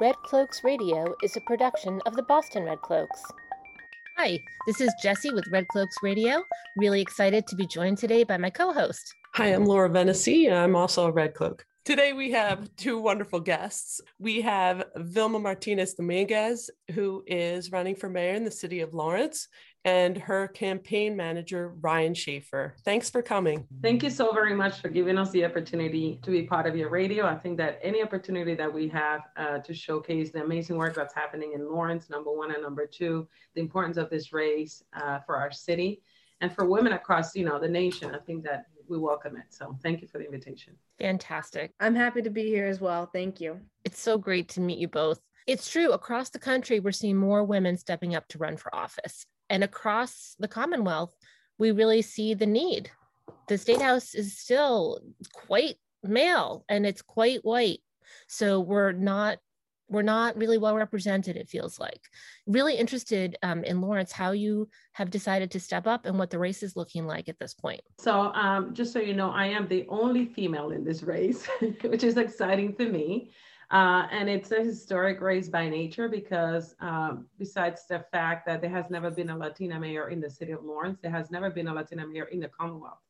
Red 0.00 0.14
Cloaks 0.22 0.62
Radio 0.62 1.12
is 1.24 1.36
a 1.36 1.40
production 1.40 2.00
of 2.06 2.14
the 2.14 2.22
Boston 2.22 2.62
Red 2.62 2.80
Cloaks. 2.82 3.20
Hi, 4.16 4.38
this 4.68 4.80
is 4.80 4.94
Jesse 5.02 5.32
with 5.32 5.48
Red 5.50 5.66
Cloaks 5.66 5.96
Radio. 6.04 6.44
Really 6.76 7.00
excited 7.00 7.48
to 7.48 7.56
be 7.56 7.66
joined 7.66 7.98
today 7.98 8.22
by 8.22 8.36
my 8.36 8.48
co 8.48 8.72
host. 8.72 9.12
Hi, 9.34 9.46
I'm 9.46 9.64
Laura 9.64 9.90
Vennessy. 9.90 10.48
I'm 10.48 10.76
also 10.76 11.06
a 11.06 11.10
Red 11.10 11.34
Cloak. 11.34 11.66
Today 11.84 12.12
we 12.12 12.30
have 12.30 12.70
two 12.76 13.00
wonderful 13.00 13.40
guests. 13.40 14.00
We 14.20 14.40
have 14.42 14.84
Vilma 14.94 15.40
Martinez 15.40 15.94
Dominguez, 15.94 16.70
who 16.94 17.24
is 17.26 17.72
running 17.72 17.96
for 17.96 18.08
mayor 18.08 18.34
in 18.34 18.44
the 18.44 18.52
city 18.52 18.80
of 18.80 18.94
Lawrence, 18.94 19.48
and 19.84 20.18
her 20.18 20.48
campaign 20.48 21.16
manager, 21.16 21.74
Ryan 21.80 22.14
Schaefer. 22.14 22.74
Thanks 22.84 23.08
for 23.08 23.22
coming. 23.22 23.66
Thank 23.80 24.02
you 24.02 24.10
so 24.10 24.32
very 24.32 24.54
much 24.54 24.80
for 24.80 24.88
giving 24.88 25.16
us 25.16 25.30
the 25.30 25.44
opportunity 25.44 26.20
to 26.22 26.30
be 26.30 26.42
part 26.42 26.66
of 26.66 26.76
your 26.76 26.90
radio. 26.90 27.26
I 27.26 27.36
think 27.36 27.56
that 27.58 27.78
any 27.82 28.02
opportunity 28.02 28.54
that 28.54 28.72
we 28.72 28.88
have 28.88 29.22
uh, 29.36 29.58
to 29.58 29.72
showcase 29.72 30.30
the 30.30 30.42
amazing 30.42 30.76
work 30.76 30.94
that's 30.94 31.14
happening 31.14 31.52
in 31.54 31.70
Lawrence, 31.70 32.10
number 32.10 32.32
one, 32.32 32.52
and 32.52 32.62
number 32.62 32.86
two, 32.86 33.28
the 33.54 33.60
importance 33.60 33.96
of 33.96 34.10
this 34.10 34.32
race 34.32 34.82
uh, 34.94 35.20
for 35.20 35.36
our 35.36 35.50
city 35.50 36.02
and 36.40 36.52
for 36.52 36.66
women 36.66 36.92
across, 36.92 37.34
you 37.34 37.44
know, 37.44 37.58
the 37.58 37.68
nation, 37.68 38.14
I 38.14 38.18
think 38.18 38.44
that 38.44 38.66
we 38.88 38.98
welcome 38.98 39.36
it. 39.36 39.44
So 39.50 39.76
thank 39.82 40.02
you 40.02 40.08
for 40.08 40.18
the 40.18 40.24
invitation. 40.24 40.74
Fantastic. 40.98 41.72
I'm 41.80 41.94
happy 41.94 42.22
to 42.22 42.30
be 42.30 42.44
here 42.44 42.66
as 42.66 42.80
well. 42.80 43.06
Thank 43.06 43.40
you. 43.40 43.60
It's 43.84 44.00
so 44.00 44.18
great 44.18 44.48
to 44.50 44.60
meet 44.60 44.78
you 44.78 44.88
both. 44.88 45.20
It's 45.46 45.70
true, 45.70 45.92
across 45.92 46.28
the 46.28 46.38
country, 46.38 46.78
we're 46.78 46.92
seeing 46.92 47.16
more 47.16 47.42
women 47.42 47.78
stepping 47.78 48.14
up 48.14 48.28
to 48.28 48.38
run 48.38 48.58
for 48.58 48.74
office. 48.74 49.24
And 49.50 49.64
across 49.64 50.36
the 50.38 50.48
Commonwealth, 50.48 51.14
we 51.58 51.72
really 51.72 52.02
see 52.02 52.34
the 52.34 52.46
need. 52.46 52.90
The 53.48 53.58
State 53.58 53.82
House 53.82 54.14
is 54.14 54.38
still 54.38 55.00
quite 55.32 55.76
male 56.02 56.64
and 56.68 56.86
it's 56.86 57.02
quite 57.02 57.44
white. 57.44 57.80
So 58.26 58.60
we're 58.60 58.92
not 58.92 59.38
we're 59.90 60.02
not 60.02 60.36
really 60.36 60.58
well 60.58 60.76
represented, 60.76 61.36
it 61.36 61.48
feels 61.48 61.80
like. 61.80 62.00
Really 62.46 62.74
interested 62.74 63.36
um, 63.42 63.64
in 63.64 63.80
Lawrence, 63.80 64.12
how 64.12 64.32
you 64.32 64.68
have 64.92 65.10
decided 65.10 65.50
to 65.52 65.60
step 65.60 65.86
up 65.86 66.04
and 66.04 66.18
what 66.18 66.30
the 66.30 66.38
race 66.38 66.62
is 66.62 66.76
looking 66.76 67.06
like 67.06 67.28
at 67.28 67.38
this 67.38 67.54
point. 67.54 67.80
So, 67.98 68.32
um, 68.34 68.74
just 68.74 68.92
so 68.92 68.98
you 68.98 69.14
know, 69.14 69.30
I 69.30 69.46
am 69.46 69.66
the 69.66 69.86
only 69.88 70.26
female 70.26 70.70
in 70.70 70.84
this 70.84 71.02
race, 71.02 71.46
which 71.82 72.04
is 72.04 72.18
exciting 72.18 72.74
for 72.74 72.84
me. 72.84 73.30
Uh, 73.70 74.06
and 74.10 74.30
it's 74.30 74.50
a 74.50 74.64
historic 74.64 75.20
race 75.20 75.48
by 75.48 75.68
nature 75.68 76.08
because, 76.08 76.74
um, 76.80 77.26
besides 77.38 77.86
the 77.86 78.02
fact 78.10 78.46
that 78.46 78.62
there 78.62 78.70
has 78.70 78.86
never 78.88 79.10
been 79.10 79.28
a 79.28 79.36
Latina 79.36 79.78
mayor 79.78 80.08
in 80.08 80.20
the 80.20 80.30
city 80.30 80.52
of 80.52 80.64
Lawrence, 80.64 80.98
there 81.02 81.10
has 81.10 81.30
never 81.30 81.50
been 81.50 81.68
a 81.68 81.74
Latina 81.74 82.06
mayor 82.06 82.24
in 82.24 82.40
the 82.40 82.48
Commonwealth. 82.48 83.02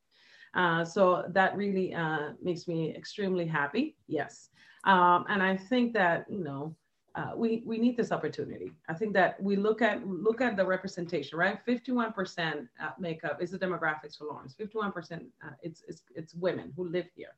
Uh, 0.54 0.84
so 0.84 1.24
that 1.28 1.56
really 1.56 1.94
uh, 1.94 2.30
makes 2.42 2.66
me 2.66 2.94
extremely 2.96 3.46
happy. 3.46 3.96
Yes. 4.08 4.50
Um, 4.84 5.26
and 5.28 5.42
I 5.42 5.56
think 5.56 5.92
that, 5.94 6.26
you 6.28 6.42
know, 6.42 6.74
uh, 7.14 7.32
we, 7.36 7.62
we 7.64 7.78
need 7.78 7.96
this 7.96 8.12
opportunity. 8.12 8.72
I 8.88 8.94
think 8.94 9.12
that 9.14 9.42
we 9.42 9.56
look 9.56 9.82
at 9.82 10.06
look 10.06 10.40
at 10.40 10.56
the 10.56 10.64
representation, 10.64 11.38
right? 11.38 11.58
51% 11.66 12.68
uh, 12.80 12.90
makeup 12.98 13.42
is 13.42 13.50
the 13.50 13.58
demographics 13.58 14.16
for 14.16 14.26
Lawrence. 14.26 14.54
51% 14.58 14.92
uh, 15.12 15.50
it's, 15.62 15.82
it's, 15.88 16.02
it's 16.14 16.34
women 16.34 16.72
who 16.76 16.88
live 16.88 17.06
here. 17.14 17.34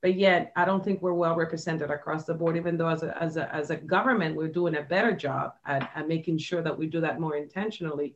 But 0.00 0.14
yet, 0.14 0.52
I 0.54 0.64
don't 0.64 0.84
think 0.84 1.02
we're 1.02 1.12
well 1.12 1.34
represented 1.34 1.90
across 1.90 2.24
the 2.24 2.34
board, 2.34 2.56
even 2.56 2.76
though 2.76 2.88
as 2.88 3.02
a, 3.02 3.20
as 3.20 3.36
a, 3.36 3.52
as 3.54 3.70
a 3.70 3.76
government, 3.76 4.36
we're 4.36 4.48
doing 4.48 4.76
a 4.76 4.82
better 4.82 5.12
job 5.12 5.54
at, 5.66 5.90
at 5.94 6.06
making 6.06 6.38
sure 6.38 6.62
that 6.62 6.78
we 6.78 6.86
do 6.86 7.00
that 7.00 7.18
more 7.18 7.36
intentionally. 7.36 8.14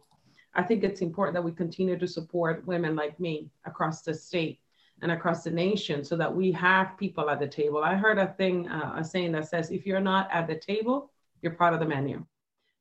I 0.55 0.63
think 0.63 0.85
it's 0.85 1.01
important 1.01 1.35
that 1.35 1.43
we 1.43 1.53
continue 1.53 1.99
to 1.99 2.07
support 2.07 2.67
women 2.67 2.95
like 2.95 3.19
me 3.19 3.51
across 3.65 4.03
the 4.03 4.15
state 4.15 4.61
and 5.01 5.11
across 5.11 5.43
the 5.43 5.51
nation 5.51 6.05
so 6.05 6.17
that 6.17 6.33
we 6.33 6.53
have 6.53 6.97
people 6.99 7.29
at 7.29 7.41
the 7.41 7.49
table. 7.49 7.83
I 7.83 7.97
heard 7.97 8.19
a 8.19 8.29
thing, 8.29 8.69
uh, 8.69 8.95
a 8.99 9.05
saying 9.05 9.33
that 9.33 9.49
says, 9.49 9.71
if 9.71 9.85
you're 9.85 10.01
not 10.01 10.29
at 10.31 10.47
the 10.47 10.55
table, 10.55 11.11
you're 11.41 11.55
part 11.55 11.75
of 11.75 11.81
the 11.81 11.87
menu. 11.87 12.25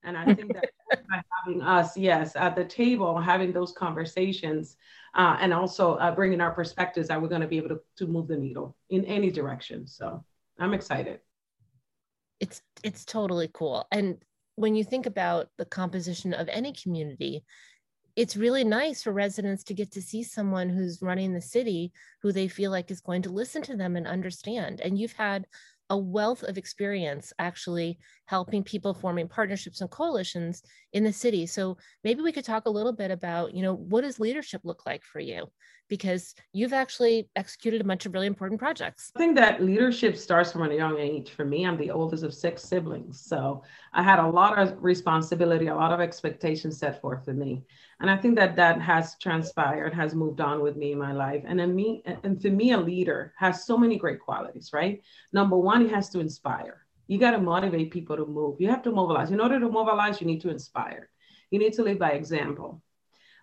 And 0.03 0.17
I 0.17 0.33
think 0.33 0.53
that 0.53 0.71
by 1.09 1.21
having 1.45 1.61
us, 1.61 1.95
yes, 1.95 2.35
at 2.35 2.55
the 2.55 2.65
table, 2.65 3.19
having 3.19 3.51
those 3.51 3.71
conversations, 3.71 4.77
uh, 5.13 5.37
and 5.39 5.53
also 5.53 5.95
uh, 5.95 6.13
bringing 6.13 6.41
our 6.41 6.51
perspectives, 6.51 7.07
that 7.09 7.21
we're 7.21 7.27
going 7.27 7.41
to 7.41 7.47
be 7.47 7.57
able 7.57 7.69
to, 7.69 7.79
to 7.97 8.07
move 8.07 8.27
the 8.27 8.37
needle 8.37 8.75
in 8.89 9.05
any 9.05 9.29
direction. 9.29 9.85
So 9.85 10.23
I'm 10.59 10.73
excited. 10.73 11.19
It's 12.39 12.61
it's 12.83 13.05
totally 13.05 13.49
cool. 13.53 13.85
And 13.91 14.17
when 14.55 14.75
you 14.75 14.83
think 14.83 15.05
about 15.05 15.49
the 15.57 15.65
composition 15.65 16.33
of 16.33 16.49
any 16.49 16.73
community, 16.73 17.43
it's 18.15 18.35
really 18.35 18.63
nice 18.63 19.03
for 19.03 19.11
residents 19.11 19.63
to 19.65 19.73
get 19.73 19.91
to 19.91 20.01
see 20.01 20.23
someone 20.23 20.69
who's 20.69 21.01
running 21.01 21.33
the 21.33 21.41
city 21.41 21.91
who 22.21 22.31
they 22.31 22.47
feel 22.47 22.71
like 22.71 22.91
is 22.91 22.99
going 22.99 23.21
to 23.21 23.29
listen 23.29 23.61
to 23.63 23.77
them 23.77 23.95
and 23.95 24.07
understand. 24.07 24.81
And 24.81 24.97
you've 24.97 25.13
had 25.13 25.45
a 25.91 25.97
wealth 25.97 26.41
of 26.43 26.57
experience 26.57 27.33
actually 27.37 27.99
helping 28.25 28.63
people 28.63 28.93
forming 28.93 29.27
partnerships 29.27 29.81
and 29.81 29.89
coalitions 29.89 30.63
in 30.93 31.03
the 31.03 31.11
city. 31.11 31.45
So 31.45 31.77
maybe 32.05 32.21
we 32.21 32.31
could 32.31 32.45
talk 32.45 32.65
a 32.65 32.71
little 32.71 32.93
bit 32.93 33.11
about, 33.11 33.53
you 33.53 33.61
know, 33.61 33.75
what 33.75 34.01
does 34.01 34.17
leadership 34.17 34.61
look 34.63 34.85
like 34.85 35.03
for 35.03 35.19
you? 35.19 35.47
Because 35.89 36.33
you've 36.53 36.71
actually 36.71 37.29
executed 37.35 37.81
a 37.81 37.83
bunch 37.83 38.05
of 38.05 38.13
really 38.13 38.27
important 38.27 38.57
projects. 38.57 39.11
I 39.17 39.19
think 39.19 39.35
that 39.35 39.61
leadership 39.61 40.15
starts 40.15 40.53
from 40.53 40.71
a 40.71 40.73
young 40.73 40.97
age. 40.97 41.31
For 41.31 41.43
me, 41.43 41.65
I'm 41.65 41.75
the 41.75 41.91
oldest 41.91 42.23
of 42.23 42.33
six 42.33 42.63
siblings. 42.63 43.19
So 43.19 43.63
I 43.91 44.01
had 44.01 44.19
a 44.19 44.29
lot 44.29 44.57
of 44.57 44.81
responsibility, 44.81 45.67
a 45.67 45.75
lot 45.75 45.91
of 45.91 45.99
expectations 45.99 46.77
set 46.77 47.01
forth 47.01 47.25
for 47.25 47.33
me. 47.33 47.65
And 48.01 48.09
I 48.09 48.17
think 48.17 48.35
that 48.35 48.55
that 48.57 48.81
has 48.81 49.15
transpired, 49.19 49.93
has 49.93 50.13
moved 50.13 50.41
on 50.41 50.61
with 50.61 50.75
me 50.75 50.91
in 50.91 50.97
my 50.97 51.13
life. 51.13 51.43
And 51.45 51.61
in 51.61 51.73
me, 51.73 52.03
and 52.23 52.41
for 52.41 52.49
me, 52.49 52.71
a 52.71 52.77
leader 52.77 53.33
has 53.37 53.65
so 53.65 53.77
many 53.77 53.97
great 53.97 54.19
qualities, 54.19 54.71
right? 54.73 55.01
Number 55.31 55.55
one, 55.55 55.81
he 55.81 55.87
has 55.89 56.09
to 56.09 56.19
inspire 56.19 56.81
you 57.11 57.17
got 57.19 57.31
to 57.31 57.39
motivate 57.39 57.91
people 57.91 58.15
to 58.15 58.25
move. 58.25 58.61
You 58.61 58.69
have 58.69 58.83
to 58.83 58.91
mobilize. 58.91 59.31
In 59.31 59.41
order 59.41 59.59
to 59.59 59.67
mobilize, 59.67 60.21
you 60.21 60.27
need 60.27 60.39
to 60.43 60.49
inspire. 60.49 61.09
You 61.49 61.59
need 61.59 61.73
to 61.73 61.83
live 61.83 61.99
by 61.99 62.11
example. 62.11 62.81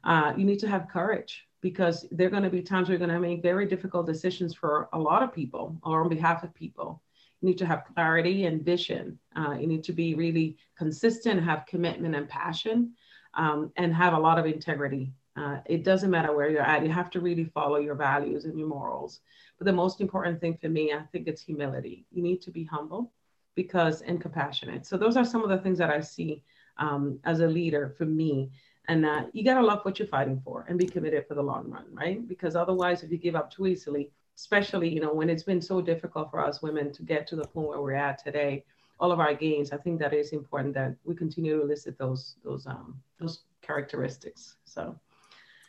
Uh, 0.02 0.32
you 0.38 0.46
need 0.46 0.58
to 0.60 0.68
have 0.68 0.88
courage 0.88 1.46
because 1.60 2.06
there 2.10 2.28
are 2.28 2.30
going 2.30 2.44
to 2.44 2.48
be 2.48 2.62
times 2.62 2.88
where 2.88 2.96
you're 2.96 3.06
going 3.06 3.14
to 3.14 3.28
make 3.28 3.42
very 3.42 3.66
difficult 3.66 4.06
decisions 4.06 4.54
for 4.54 4.88
a 4.94 4.98
lot 4.98 5.22
of 5.22 5.34
people 5.34 5.76
or 5.82 6.00
on 6.00 6.08
behalf 6.08 6.44
of 6.44 6.54
people. 6.54 7.02
You 7.42 7.50
need 7.50 7.58
to 7.58 7.66
have 7.66 7.84
clarity 7.94 8.46
and 8.46 8.64
vision. 8.64 9.18
Uh, 9.36 9.52
you 9.60 9.66
need 9.66 9.84
to 9.84 9.92
be 9.92 10.14
really 10.14 10.56
consistent, 10.78 11.44
have 11.44 11.66
commitment 11.66 12.16
and 12.16 12.26
passion, 12.26 12.94
um, 13.38 13.72
and 13.76 13.94
have 13.94 14.12
a 14.12 14.18
lot 14.18 14.38
of 14.38 14.44
integrity. 14.44 15.12
Uh, 15.36 15.58
it 15.66 15.84
doesn't 15.84 16.10
matter 16.10 16.34
where 16.34 16.50
you're 16.50 16.60
at. 16.60 16.82
You 16.82 16.90
have 16.90 17.10
to 17.10 17.20
really 17.20 17.44
follow 17.44 17.76
your 17.76 17.94
values 17.94 18.44
and 18.44 18.58
your 18.58 18.68
morals. 18.68 19.20
But 19.56 19.66
the 19.66 19.72
most 19.72 20.00
important 20.00 20.40
thing 20.40 20.58
for 20.60 20.68
me, 20.68 20.92
I 20.92 21.02
think 21.12 21.28
it's 21.28 21.42
humility. 21.42 22.04
You 22.10 22.22
need 22.22 22.42
to 22.42 22.50
be 22.50 22.64
humble 22.64 23.12
because 23.54 24.02
and 24.02 24.20
compassionate. 24.20 24.84
So 24.84 24.96
those 24.96 25.16
are 25.16 25.24
some 25.24 25.42
of 25.42 25.48
the 25.48 25.58
things 25.58 25.78
that 25.78 25.90
I 25.90 26.00
see 26.00 26.42
um, 26.78 27.20
as 27.24 27.40
a 27.40 27.46
leader 27.46 27.94
for 27.96 28.04
me. 28.04 28.50
And 28.88 29.06
uh, 29.06 29.24
you 29.32 29.44
got 29.44 29.60
to 29.60 29.66
love 29.66 29.84
what 29.84 29.98
you're 29.98 30.08
fighting 30.08 30.40
for 30.44 30.64
and 30.68 30.78
be 30.78 30.86
committed 30.86 31.26
for 31.28 31.34
the 31.34 31.42
long 31.42 31.70
run, 31.70 31.86
right? 31.92 32.26
Because 32.26 32.56
otherwise, 32.56 33.02
if 33.02 33.10
you 33.10 33.18
give 33.18 33.36
up 33.36 33.50
too 33.50 33.66
easily, 33.66 34.10
especially 34.36 34.88
you 34.88 35.00
know 35.00 35.12
when 35.12 35.28
it's 35.28 35.42
been 35.42 35.60
so 35.60 35.80
difficult 35.80 36.30
for 36.30 36.40
us 36.40 36.62
women 36.62 36.92
to 36.92 37.02
get 37.02 37.26
to 37.26 37.34
the 37.34 37.44
point 37.44 37.68
where 37.68 37.82
we're 37.82 37.92
at 37.92 38.22
today, 38.22 38.64
all 39.00 39.12
of 39.12 39.20
our 39.20 39.34
gains, 39.34 39.72
I 39.72 39.76
think 39.76 39.98
that 39.98 40.14
is 40.14 40.32
important 40.32 40.74
that 40.74 40.94
we 41.04 41.14
continue 41.14 41.58
to 41.58 41.62
elicit 41.64 41.98
those 41.98 42.36
those 42.44 42.66
um, 42.66 43.00
those 43.18 43.42
characteristics. 43.62 44.56
So, 44.64 44.98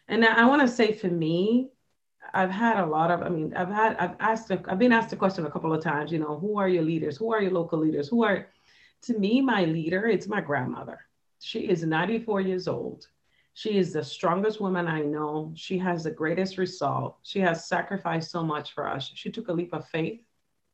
and 0.08 0.26
I 0.26 0.46
want 0.46 0.62
to 0.62 0.68
say 0.68 0.94
for 0.94 1.08
me, 1.08 1.70
I've 2.34 2.52
had 2.52 2.78
a 2.78 2.86
lot 2.86 3.12
of, 3.12 3.22
I 3.22 3.30
mean, 3.30 3.54
I've 3.56 3.70
had, 3.70 3.96
I've 3.98 4.16
asked, 4.20 4.52
I've 4.52 4.80
been 4.80 4.92
asked 4.92 5.10
the 5.10 5.16
question 5.16 5.46
a 5.46 5.52
couple 5.52 5.74
of 5.74 5.84
times, 5.84 6.12
you 6.12 6.20
know, 6.20 6.38
who 6.38 6.58
are 6.60 6.68
your 6.68 6.84
leaders? 6.84 7.18
Who 7.18 7.32
are 7.32 7.42
your 7.42 7.52
local 7.52 7.80
leaders? 7.80 8.08
Who 8.08 8.24
are, 8.24 8.48
to 9.04 9.18
me, 9.18 9.42
my 9.42 9.66
leader, 9.66 10.08
it's 10.08 10.28
my 10.28 10.42
grandmother. 10.42 11.00
She 11.40 11.70
is 11.70 11.84
94 11.84 12.42
years 12.42 12.68
old. 12.68 13.08
She 13.54 13.78
is 13.78 13.94
the 13.94 14.04
strongest 14.04 14.62
woman 14.62 14.88
I 14.88 15.02
know. 15.02 15.52
She 15.56 15.78
has 15.80 16.04
the 16.04 16.12
greatest 16.12 16.58
resolve. 16.58 17.16
She 17.24 17.40
has 17.40 17.68
sacrificed 17.68 18.32
so 18.32 18.44
much 18.44 18.74
for 18.74 18.88
us. 18.88 19.12
She 19.16 19.32
took 19.32 19.48
a 19.48 19.54
leap 19.54 19.74
of 19.74 19.88
faith, 19.88 20.22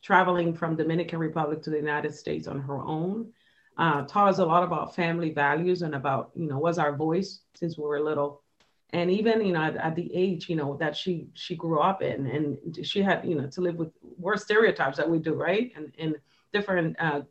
traveling 0.04 0.54
from 0.54 0.76
Dominican 0.76 1.20
Republic 1.20 1.62
to 1.64 1.70
the 1.70 1.78
United 1.78 2.14
States 2.14 2.48
on 2.48 2.60
her 2.60 2.80
own. 2.80 3.32
Uh, 3.78 4.04
taught 4.04 4.30
us 4.30 4.40
a 4.40 4.46
lot 4.46 4.64
about 4.64 4.96
family 4.96 5.32
values 5.32 5.82
and 5.82 5.96
about, 5.96 6.32
you 6.34 6.48
know, 6.48 6.58
was 6.58 6.78
our 6.78 6.96
voice 6.96 7.42
since 7.56 7.78
we 7.78 7.84
were 7.84 8.00
little. 8.00 8.42
And 8.92 9.12
even 9.12 9.46
you 9.46 9.52
know 9.52 9.64
at, 9.64 9.76
at, 9.76 9.96
the 9.96 10.10
age 10.14 10.48
you 10.48 10.56
know 10.56 10.78
that 10.78 10.96
she 10.96 11.28
she 11.34 11.56
grew 11.56 11.80
up 11.80 12.02
in 12.02 12.28
and 12.28 12.86
she 12.86 13.02
had 13.02 13.26
you 13.26 13.36
know 13.36 13.48
to 13.48 13.60
live 13.60 13.76
with 13.76 13.92
worse 14.18 14.44
stereotypes 14.44 14.96
that 14.98 15.10
we 15.10 15.20
do 15.20 15.34
right? 15.34 15.74
And 15.76 15.92
in 15.98 16.16
different 16.54 16.96
uh, 17.00 17.22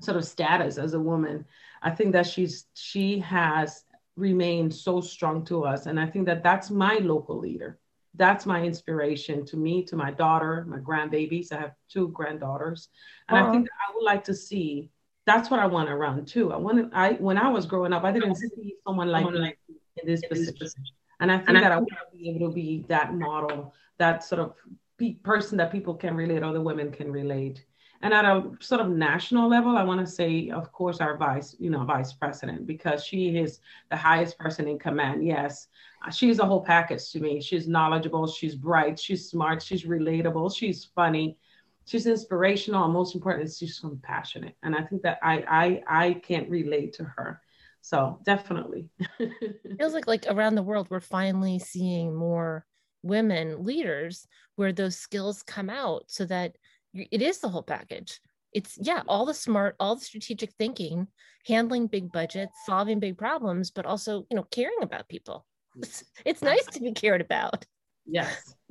sort 0.00 0.16
of 0.16 0.24
status 0.24 0.76
as 0.76 0.92
a 0.94 1.00
woman. 1.00 1.44
I 1.82 1.90
think 1.90 2.12
that 2.12 2.26
she's 2.26 2.66
she 2.74 3.18
has 3.20 3.84
remained 4.16 4.74
so 4.74 5.00
strong 5.00 5.44
to 5.46 5.64
us. 5.64 5.86
And 5.86 6.00
i 6.00 6.06
think 6.06 6.26
that 6.26 6.42
that's 6.42 6.70
my 6.70 6.96
local 6.96 7.38
leader. 7.38 7.78
That's 8.14 8.46
my 8.46 8.62
inspiration 8.62 9.44
to 9.46 9.56
me 9.56 9.84
to 9.84 9.96
my 9.96 10.10
daughter 10.10 10.64
my 10.68 10.78
grandbabies. 10.78 11.52
I 11.52 11.60
have 11.60 11.74
two 11.88 12.08
granddaughters. 12.08 12.88
And 13.28 13.38
i 13.38 13.50
think 13.50 13.64
that 13.66 13.78
i 13.88 13.94
would 13.94 14.04
like 14.04 14.24
to 14.24 14.34
see 14.34 14.90
that's 15.26 15.50
what 15.50 15.60
i 15.60 15.66
want 15.66 15.88
to 15.88 15.96
run 15.96 16.24
too 16.24 16.52
i 16.52 16.56
want 16.56 16.78
to 16.78 16.96
i 16.96 17.12
when 17.14 17.36
i 17.36 17.48
was 17.48 17.66
growing 17.66 17.92
up 17.92 18.04
i 18.04 18.12
didn't 18.12 18.34
see 18.36 18.74
someone 18.86 19.08
like, 19.08 19.24
like 19.24 19.58
in 20.02 20.06
this 20.06 20.22
position. 20.26 20.84
And 21.20 21.32
I 21.32 21.38
think 21.38 21.50
and 21.50 21.56
that 21.58 21.72
I, 21.72 21.76
I 21.76 21.78
want 21.78 21.88
to 21.90 22.16
be 22.16 22.30
able 22.30 22.48
to 22.48 22.54
be 22.54 22.84
that 22.88 23.14
model, 23.14 23.74
that 23.98 24.22
sort 24.24 24.40
of 24.40 24.54
pe- 24.98 25.14
person 25.14 25.56
that 25.58 25.72
people 25.72 25.94
can 25.94 26.14
relate, 26.14 26.42
other 26.42 26.60
women 26.60 26.90
can 26.90 27.10
relate. 27.10 27.64
And 28.02 28.12
at 28.12 28.26
a 28.26 28.50
sort 28.60 28.82
of 28.82 28.90
national 28.90 29.48
level, 29.48 29.76
I 29.76 29.82
want 29.82 30.00
to 30.00 30.06
say, 30.06 30.50
of 30.50 30.70
course, 30.70 31.00
our 31.00 31.16
vice, 31.16 31.56
you 31.58 31.70
know, 31.70 31.82
vice 31.84 32.12
president, 32.12 32.66
because 32.66 33.02
she 33.02 33.38
is 33.38 33.60
the 33.90 33.96
highest 33.96 34.38
person 34.38 34.68
in 34.68 34.78
command. 34.78 35.26
Yes, 35.26 35.68
she's 36.12 36.38
a 36.38 36.44
whole 36.44 36.62
package 36.62 37.10
to 37.12 37.20
me. 37.20 37.40
She's 37.40 37.66
knowledgeable, 37.66 38.26
she's 38.26 38.54
bright, 38.54 38.98
she's 38.98 39.30
smart, 39.30 39.62
she's 39.62 39.84
relatable, 39.84 40.54
she's 40.54 40.84
funny, 40.84 41.38
she's 41.86 42.06
inspirational, 42.06 42.84
and 42.84 42.92
most 42.92 43.14
important, 43.14 43.52
she's 43.52 43.78
compassionate. 43.78 44.54
And 44.62 44.74
I 44.74 44.82
think 44.82 45.02
that 45.02 45.18
I 45.22 45.82
I 45.88 46.06
I 46.06 46.14
can't 46.14 46.50
relate 46.50 46.94
to 46.94 47.04
her. 47.04 47.40
So 47.80 48.20
definitely. 48.24 48.88
feels 49.78 49.94
like 49.94 50.06
like 50.06 50.26
around 50.28 50.56
the 50.56 50.62
world 50.62 50.88
we're 50.90 51.00
finally 51.00 51.58
seeing 51.58 52.14
more 52.14 52.66
women 53.02 53.62
leaders 53.62 54.26
where 54.56 54.72
those 54.72 54.96
skills 54.96 55.42
come 55.42 55.70
out 55.70 56.04
so 56.08 56.24
that 56.24 56.56
it 56.94 57.22
is 57.22 57.38
the 57.38 57.48
whole 57.48 57.62
package 57.62 58.20
it's 58.52 58.78
yeah 58.80 59.02
all 59.06 59.26
the 59.26 59.34
smart 59.34 59.76
all 59.78 59.94
the 59.94 60.04
strategic 60.04 60.52
thinking 60.54 61.06
handling 61.46 61.86
big 61.86 62.10
budgets 62.10 62.52
solving 62.64 62.98
big 62.98 63.16
problems 63.16 63.70
but 63.70 63.86
also 63.86 64.26
you 64.30 64.36
know 64.36 64.46
caring 64.50 64.82
about 64.82 65.08
people 65.08 65.46
it's, 65.76 66.02
mm-hmm. 66.02 66.22
it's 66.24 66.42
nice 66.42 66.64
to 66.66 66.80
be 66.80 66.92
cared 66.92 67.20
about 67.20 67.64
yes 68.06 68.54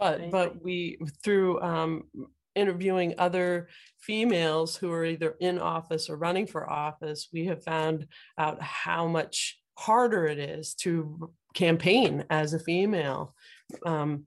but 0.00 0.30
but 0.30 0.62
we 0.64 0.98
through 1.22 1.60
um, 1.60 2.04
interviewing 2.56 3.14
other 3.18 3.68
females 4.00 4.74
who 4.74 4.90
are 4.90 5.04
either 5.04 5.36
in 5.40 5.58
office 5.58 6.10
or 6.10 6.16
running 6.16 6.46
for 6.46 6.68
office 6.68 7.28
we 7.32 7.44
have 7.46 7.62
found 7.62 8.06
out 8.38 8.60
how 8.60 9.06
much 9.06 9.60
harder 9.80 10.26
it 10.26 10.38
is 10.38 10.74
to 10.74 11.30
campaign 11.54 12.24
as 12.30 12.52
a 12.52 12.58
female. 12.58 13.34
Um, 13.86 14.24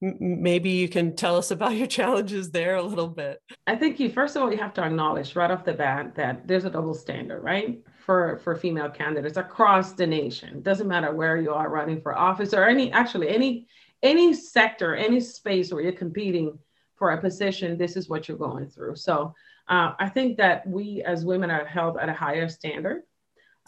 maybe 0.00 0.70
you 0.70 0.88
can 0.88 1.14
tell 1.14 1.36
us 1.36 1.50
about 1.50 1.76
your 1.76 1.86
challenges 1.98 2.50
there 2.50 2.76
a 2.76 2.82
little 2.82 3.08
bit. 3.08 3.38
I 3.66 3.76
think 3.76 4.00
you 4.00 4.10
first 4.10 4.34
of 4.34 4.42
all 4.42 4.50
you 4.50 4.58
have 4.58 4.74
to 4.74 4.82
acknowledge 4.82 5.36
right 5.36 5.50
off 5.50 5.64
the 5.64 5.74
bat 5.74 6.14
that 6.16 6.46
there's 6.48 6.64
a 6.64 6.70
double 6.70 6.94
standard 6.94 7.42
right 7.42 7.80
for 8.04 8.40
for 8.42 8.56
female 8.56 8.90
candidates 8.90 9.36
across 9.36 9.92
the 9.92 10.06
nation. 10.06 10.62
Doesn't 10.62 10.88
matter 10.88 11.14
where 11.14 11.36
you 11.36 11.52
are 11.52 11.68
running 11.68 12.00
for 12.00 12.18
office 12.18 12.54
or 12.54 12.64
any 12.64 12.90
actually 12.92 13.28
any 13.28 13.66
any 14.02 14.32
sector 14.32 14.94
any 14.94 15.20
space 15.20 15.72
where 15.72 15.82
you're 15.82 15.92
competing 15.92 16.58
for 16.96 17.10
a 17.12 17.20
position 17.20 17.76
this 17.76 17.96
is 17.96 18.08
what 18.08 18.28
you're 18.28 18.36
going 18.36 18.68
through 18.68 18.96
so 18.96 19.34
uh, 19.68 19.92
i 19.98 20.08
think 20.08 20.36
that 20.36 20.66
we 20.66 21.02
as 21.06 21.24
women 21.24 21.50
are 21.50 21.64
held 21.64 21.96
at 21.98 22.08
a 22.08 22.14
higher 22.14 22.48
standard 22.48 23.02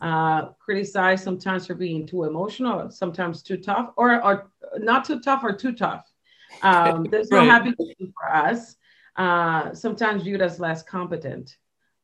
uh, 0.03 0.49
criticized 0.59 1.23
sometimes 1.23 1.67
for 1.67 1.75
being 1.75 2.07
too 2.07 2.25
emotional, 2.25 2.91
sometimes 2.91 3.41
too 3.41 3.57
tough, 3.57 3.91
or, 3.97 4.23
or 4.25 4.51
not 4.79 5.05
too 5.05 5.21
tough 5.21 5.45
or 5.45 5.53
too 5.53 5.73
tough. 5.73 6.11
Um, 6.63 7.05
there's 7.11 7.31
no 7.31 7.39
right. 7.39 7.47
happy 7.47 7.75
for 7.99 8.35
us. 8.35 8.77
Uh, 9.15 9.73
sometimes 9.75 10.25
viewed 10.25 10.43
as 10.43 10.59
less 10.59 10.83
competent 10.83 11.57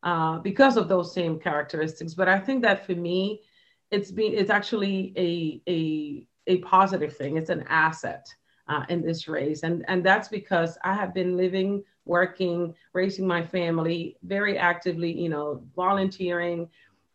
uh, 0.04 0.38
because 0.38 0.76
of 0.76 0.88
those 0.88 1.12
same 1.12 1.40
characteristics. 1.40 2.14
But 2.14 2.28
I 2.28 2.38
think 2.38 2.62
that 2.62 2.86
for 2.86 2.94
me, 2.94 3.42
it's 3.90 4.10
been 4.10 4.34
it's 4.34 4.50
actually 4.50 5.14
a 5.16 5.62
a 5.68 6.26
a 6.48 6.58
positive 6.58 7.16
thing. 7.16 7.36
It's 7.36 7.50
an 7.50 7.64
asset 7.68 8.26
uh, 8.68 8.84
in 8.88 9.02
this 9.02 9.28
race, 9.28 9.62
and 9.62 9.84
and 9.88 10.04
that's 10.04 10.28
because 10.28 10.76
I 10.84 10.94
have 10.94 11.14
been 11.14 11.36
living, 11.36 11.84
working, 12.04 12.74
raising 12.92 13.26
my 13.26 13.42
family 13.42 14.16
very 14.22 14.58
actively. 14.58 15.12
You 15.12 15.28
know, 15.28 15.62
volunteering, 15.76 16.68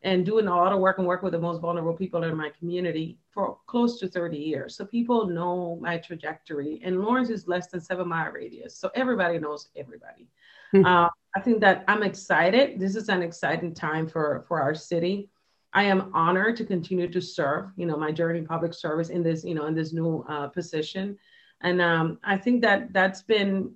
and 0.04 0.26
doing 0.26 0.48
a 0.48 0.56
lot 0.56 0.74
of 0.74 0.80
work 0.80 0.98
and 0.98 1.08
work 1.08 1.24
with 1.24 1.32
the 1.32 1.40
most 1.40 1.62
vulnerable 1.62 1.94
people 1.94 2.24
in 2.24 2.36
my 2.36 2.52
community 2.60 3.18
for 3.32 3.58
close 3.68 4.00
to 4.00 4.08
30 4.08 4.38
years. 4.38 4.76
So 4.76 4.86
people 4.86 5.28
know 5.28 5.78
my 5.82 5.98
trajectory. 5.98 6.82
And 6.84 7.02
Lawrence 7.02 7.30
is 7.30 7.48
less 7.48 7.68
than 7.68 7.80
seven 7.80 8.08
mile 8.10 8.32
radius. 8.32 8.76
So 8.76 8.92
everybody 8.96 9.40
knows 9.40 9.70
everybody. 9.76 10.28
Mm-hmm. 10.76 10.86
Uh, 10.86 11.08
I 11.36 11.40
think 11.42 11.62
that 11.62 11.84
I'm 11.88 12.04
excited. 12.04 12.80
This 12.80 12.96
is 12.96 13.10
an 13.10 13.24
exciting 13.24 13.74
time 13.74 14.08
for, 14.08 14.44
for 14.48 14.62
our 14.62 14.76
city. 14.76 15.30
I 15.74 15.84
am 15.84 16.12
honored 16.14 16.56
to 16.58 16.66
continue 16.66 17.10
to 17.12 17.22
serve, 17.22 17.72
you 17.76 17.86
know, 17.86 17.98
my 17.98 18.12
journey 18.12 18.40
in 18.40 18.46
public 18.46 18.74
service 18.74 19.10
in 19.10 19.24
this, 19.24 19.44
you 19.44 19.56
know, 19.56 19.66
in 19.66 19.76
this 19.76 19.92
new 19.92 20.24
uh, 20.30 20.48
position. 20.48 21.18
And 21.62 21.82
um, 21.82 22.20
I 22.24 22.38
think 22.38 22.62
that 22.62 22.94
that's 22.94 23.24
been 23.24 23.74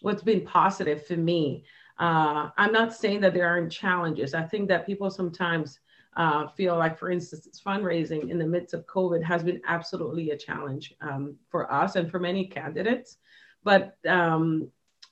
what's 0.00 0.22
been 0.22 0.44
positive 0.44 1.06
for 1.06 1.16
me. 1.16 1.64
Uh, 1.98 2.50
I'm 2.56 2.72
not 2.72 2.94
saying 2.94 3.20
that 3.20 3.34
there 3.34 3.48
aren't 3.48 3.70
challenges. 3.70 4.34
I 4.34 4.42
think 4.42 4.68
that 4.68 4.86
people 4.86 5.10
sometimes 5.10 5.80
uh, 6.16 6.48
feel 6.48 6.76
like, 6.76 6.98
for 6.98 7.10
instance, 7.10 7.60
fundraising 7.64 8.30
in 8.30 8.38
the 8.38 8.46
midst 8.46 8.74
of 8.74 8.86
COVID 8.86 9.22
has 9.22 9.42
been 9.42 9.60
absolutely 9.66 10.30
a 10.30 10.36
challenge 10.36 10.94
um, 11.00 11.36
for 11.50 11.72
us 11.72 11.96
and 11.96 12.10
for 12.10 12.18
many 12.18 12.46
candidates. 12.46 13.18
But 13.64 13.96
um, 14.06 14.70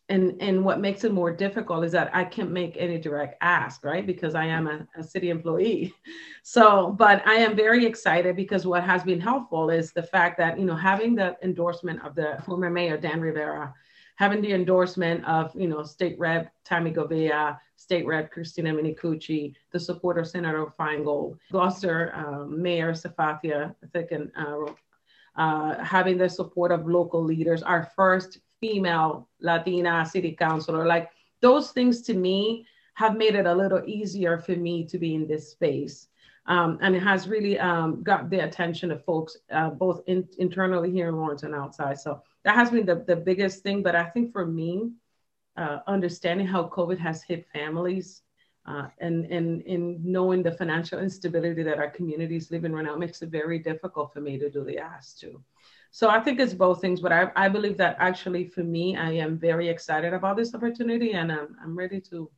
and 0.09 0.37
and 0.41 0.65
what 0.65 0.81
makes 0.81 1.05
it 1.05 1.13
more 1.13 1.31
difficult 1.31 1.85
is 1.85 1.93
that 1.93 2.15
I 2.15 2.25
can't 2.25 2.51
make 2.51 2.77
any 2.79 2.99
direct 2.99 3.37
ask, 3.41 3.85
right? 3.85 4.07
Because 4.07 4.35
I 4.35 4.47
am 4.47 4.67
a, 4.67 4.87
a 4.97 5.03
city 5.03 5.31
employee. 5.31 5.95
So, 6.45 6.91
but 6.99 7.25
I 7.25 7.35
am 7.35 7.55
very 7.55 7.87
excited 7.87 8.35
because 8.35 8.67
what 8.67 8.83
has 8.83 9.05
been 9.05 9.21
helpful 9.21 9.71
is 9.71 9.93
the 9.93 10.03
fact 10.03 10.39
that 10.39 10.59
you 10.59 10.65
know 10.65 10.75
having 10.75 11.15
the 11.15 11.37
endorsement 11.41 12.05
of 12.05 12.17
the 12.17 12.43
former 12.45 12.69
mayor 12.69 12.97
Dan 12.97 13.21
Rivera 13.21 13.73
having 14.17 14.41
the 14.41 14.53
endorsement 14.53 15.25
of, 15.25 15.51
you 15.55 15.67
know, 15.67 15.83
State 15.83 16.19
Rep 16.19 16.53
Tammy 16.65 16.93
Govea, 16.93 17.59
State 17.77 18.07
Rep 18.07 18.31
Christina 18.31 18.73
Minicucci, 18.73 19.55
the 19.73 19.81
support 19.81 20.19
of 20.19 20.29
Senator 20.29 20.67
Finegold, 20.79 21.39
Gloucester 21.51 22.13
um, 22.15 22.63
Mayor 22.63 22.93
Sefatia 22.93 23.75
Theken, 23.93 24.31
uh, 24.37 24.73
uh, 25.41 25.83
having 25.83 26.19
the 26.19 26.29
support 26.29 26.71
of 26.71 26.87
local 26.87 27.25
leaders, 27.25 27.63
our 27.63 27.91
first 27.97 28.39
female 28.63 29.29
Latina 29.41 30.07
city 30.07 30.33
councilor, 30.33 30.87
like 30.87 31.11
those 31.41 31.73
things 31.73 32.01
to 32.03 32.15
me 32.15 32.65
have 32.95 33.17
made 33.17 33.35
it 33.35 33.47
a 33.47 33.55
little 33.55 33.83
easier 33.87 34.39
for 34.39 34.53
me 34.53 34.87
to 34.87 34.97
be 34.99 35.15
in 35.15 35.27
this 35.27 35.51
space. 35.51 36.09
Um, 36.47 36.79
and 36.81 36.95
it 36.95 37.03
has 37.03 37.29
really 37.29 37.59
um, 37.59 38.03
got 38.03 38.31
the 38.31 38.41
attention 38.41 38.91
of 38.91 39.05
folks 39.05 39.37
uh, 39.51 39.71
both 39.71 40.03
in, 40.07 40.29
internally 40.39 40.91
here 40.91 41.09
in 41.09 41.17
Lawrence 41.17 41.43
and 41.43 41.55
outside. 41.55 41.99
So 41.99 42.23
that 42.45 42.55
has 42.55 42.71
been 42.71 42.87
the, 42.87 43.05
the 43.07 43.17
biggest 43.17 43.63
thing. 43.63 43.83
But 43.83 43.97
I 43.97 44.05
think 44.05 44.33
for 44.33 44.47
me, 44.47 44.93
uh, 45.57 45.79
understanding 45.87 46.47
how 46.47 46.69
COVID 46.69 46.99
has 46.99 47.23
hit 47.23 47.47
families 47.53 48.23
uh, 48.67 48.87
and, 48.99 49.27
and 49.27 49.63
in 49.63 50.01
knowing 50.05 50.43
the 50.43 50.53
financial 50.53 51.01
instability 51.01 51.63
that 51.63 51.79
our 51.79 51.91
communities 51.91 52.51
live 52.51 52.65
in 52.65 52.75
right 52.75 52.85
now 52.85 52.97
makes 52.97 53.23
it 53.23 53.29
very 53.29 53.59
difficult 53.59 54.13
for 54.13 54.21
me 54.21 54.39
to 54.39 54.51
do 54.51 54.65
the 54.65 54.79
ask 54.79 55.19
too. 55.19 55.43
So 55.93 56.09
I 56.09 56.21
think 56.21 56.41
it's 56.41 56.55
both 56.55 56.81
things, 56.81 57.01
but 57.01 57.13
I, 57.13 57.31
I 57.37 57.49
believe 57.51 57.77
that 57.77 57.97
actually 57.99 58.47
for 58.47 58.65
me, 58.65 58.97
I 58.97 59.13
am 59.13 59.39
very 59.39 59.69
excited 59.69 60.15
about 60.15 60.39
this 60.39 60.55
opportunity 60.55 61.13
and 61.13 61.31
I'm, 61.31 61.55
I'm 61.63 61.77
ready 61.77 62.01
to 62.11 62.31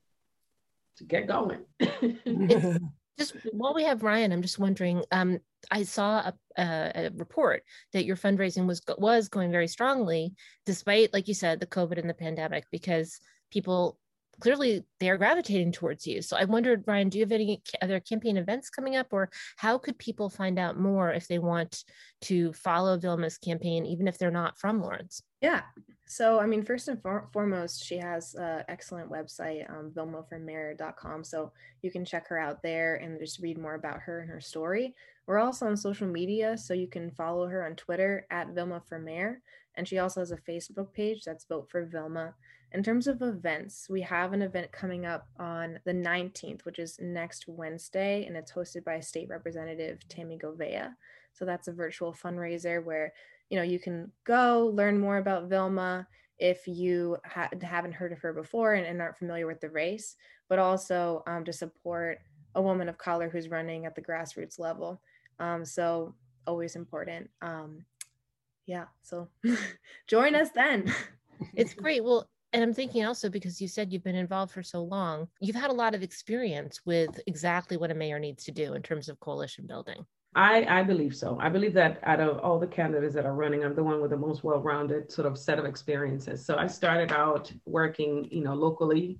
to 0.96 1.05
get 1.05 1.29
going. 1.29 1.64
just 3.19 3.36
while 3.52 3.74
we 3.74 3.84
have 3.84 4.02
Ryan, 4.02 4.32
I'm 4.32 4.43
just 4.43 4.58
wondering. 4.58 5.05
Um, 5.12 5.38
I 5.70 5.84
saw 5.84 6.19
a, 6.19 6.34
a, 6.58 6.93
a, 6.94 7.10
report 7.14 7.62
that 7.93 8.05
your 8.05 8.17
fundraising 8.17 8.67
was 8.67 8.82
was 8.98 9.29
going 9.29 9.50
very 9.50 9.69
strongly, 9.69 10.34
despite, 10.67 11.12
like 11.12 11.29
you 11.29 11.34
said, 11.34 11.60
the 11.60 11.67
COVID 11.67 11.98
and 11.98 12.10
the 12.10 12.14
pandemic, 12.14 12.64
because 12.70 13.20
people 13.50 13.98
clearly 14.41 14.84
they're 15.00 15.17
gravitating 15.17 15.72
towards 15.72 16.06
you. 16.06 16.22
So 16.22 16.36
I 16.36 16.44
wondered, 16.44 16.84
Ryan, 16.86 17.08
do 17.08 17.19
you 17.19 17.24
have 17.24 17.32
any 17.32 17.62
other 17.82 18.00
campaign 18.00 18.36
events 18.36 18.70
coming 18.70 18.96
up, 18.96 19.08
or 19.12 19.31
how 19.56 19.79
could 19.79 19.98
people 19.98 20.29
find 20.29 20.58
out 20.58 20.79
more 20.79 21.12
if 21.12 21.29
they 21.29 21.38
want 21.38 21.84
to 22.22 22.53
follow 22.53 22.98
Vilma's 22.98 23.38
campaign, 23.38 23.86
even 23.86 24.08
if 24.08 24.19
they're 24.19 24.31
not 24.31 24.58
from 24.58 24.81
Lawrence? 24.81 25.22
Yeah. 25.41 25.62
So, 26.06 26.38
I 26.38 26.46
mean, 26.46 26.62
first 26.62 26.88
and 26.88 27.00
for- 27.00 27.29
foremost, 27.32 27.84
she 27.84 27.96
has 27.98 28.34
an 28.34 28.64
excellent 28.69 29.10
website, 29.10 29.69
um, 29.70 29.91
vilmaformayor.com. 29.94 31.24
So 31.24 31.53
you 31.82 31.91
can 31.91 32.05
check 32.05 32.29
her 32.29 32.38
out 32.38 32.62
there 32.62 32.96
and 32.96 33.19
just 33.19 33.41
read 33.41 33.58
more 33.58 33.74
about 33.74 34.00
her 34.00 34.20
and 34.20 34.31
her 34.31 34.41
story. 34.41 34.94
We're 35.26 35.38
also 35.38 35.67
on 35.67 35.76
social 35.76 36.06
media, 36.06 36.58
so 36.58 36.74
you 36.74 36.86
can 36.86 37.10
follow 37.10 37.46
her 37.46 37.64
on 37.64 37.76
Twitter 37.76 38.26
at 38.31 38.48
Vilma 38.48 38.82
for 38.86 38.98
Mayor. 38.98 39.41
And 39.76 39.88
she 39.88 39.98
also 39.98 40.20
has 40.20 40.31
a 40.31 40.36
Facebook 40.36 40.93
page 40.93 41.24
that's 41.24 41.46
Vote 41.46 41.69
for 41.70 41.84
Vilma. 41.86 42.34
In 42.74 42.82
terms 42.82 43.06
of 43.06 43.22
events, 43.22 43.86
we 43.88 44.00
have 44.02 44.32
an 44.32 44.43
event 44.43 44.72
coming 44.72 45.06
up 45.06 45.28
on 45.38 45.78
the 45.84 45.93
19th, 45.93 46.64
which 46.64 46.81
is 46.81 46.98
next 47.00 47.46
Wednesday, 47.46 48.26
and 48.26 48.36
it's 48.36 48.50
hosted 48.50 48.82
by 48.82 48.98
State 48.98 49.28
Representative 49.28 50.00
Tammy 50.08 50.36
Govea. 50.36 50.93
So 51.34 51.44
that's 51.44 51.69
a 51.69 51.72
virtual 51.72 52.12
fundraiser 52.12 52.84
where 52.84 53.12
you 53.48 53.56
know 53.56 53.62
you 53.62 53.78
can 53.78 54.10
go 54.24 54.72
learn 54.74 54.98
more 54.98 55.19
about 55.19 55.48
Vilma 55.48 56.08
if 56.40 56.66
you 56.66 57.16
ha- 57.24 57.48
haven't 57.62 57.93
heard 57.93 58.10
of 58.10 58.19
her 58.19 58.32
before 58.32 58.74
and, 58.74 58.84
and, 58.84 59.00
aren't 59.00 59.19
familiar 59.19 59.46
with 59.46 59.60
the 59.60 59.70
race, 59.70 60.16
but 60.48 60.58
also 60.58 61.22
um, 61.28 61.44
to 61.44 61.52
support 61.52 62.19
a 62.56 62.62
woman 62.62 62.88
of 62.88 62.98
color 62.98 63.28
who's 63.28 63.48
running 63.48 63.86
at 63.86 63.94
the 63.94 64.02
grassroots 64.02 64.58
level. 64.58 65.00
Um, 65.38 65.64
so 65.64 66.12
always 66.44 66.74
important. 66.74 67.31
Um, 67.40 67.84
yeah, 68.66 68.86
so 69.04 69.28
join 70.08 70.34
us 70.34 70.50
then. 70.50 70.93
it's 71.54 71.74
great. 71.74 72.02
Well, 72.02 72.28
and 72.55 72.63
I'm 72.63 72.73
thinking 72.73 73.05
also 73.05 73.29
because 73.29 73.61
you 73.61 73.67
said 73.67 73.93
you've 73.93 74.05
been 74.05 74.15
involved 74.15 74.53
for 74.53 74.63
so 74.63 74.82
long, 74.82 75.29
you've 75.41 75.56
had 75.56 75.70
a 75.70 75.75
lot 75.75 75.94
of 75.94 76.03
experience 76.05 76.81
with 76.87 77.20
exactly 77.27 77.77
what 77.77 77.91
a 77.91 77.94
mayor 77.94 78.20
needs 78.20 78.44
to 78.44 78.53
do 78.53 78.75
in 78.75 78.82
terms 78.82 79.08
of 79.08 79.19
coalition 79.19 79.67
building. 79.67 80.06
I, 80.37 80.65
I 80.81 80.82
believe 80.84 81.17
so. 81.17 81.37
I 81.41 81.49
believe 81.49 81.75
that 81.75 81.99
out 82.05 82.20
of 82.20 82.39
all 82.39 82.61
the 82.61 82.67
candidates 82.67 83.15
that 83.15 83.27
are 83.27 83.34
running, 83.34 83.65
I'm 83.65 83.75
the 83.75 83.82
one 83.82 84.01
with 84.01 84.13
the 84.13 84.17
most 84.17 84.44
well-rounded 84.44 85.11
sort 85.11 85.27
of 85.27 85.37
set 85.37 85.58
of 85.58 85.65
experiences. 85.65 86.46
So 86.46 86.56
I 86.56 86.69
started 86.69 87.13
out 87.13 87.53
working, 87.67 88.29
you 88.31 88.44
know, 88.44 88.55
locally. 88.55 89.19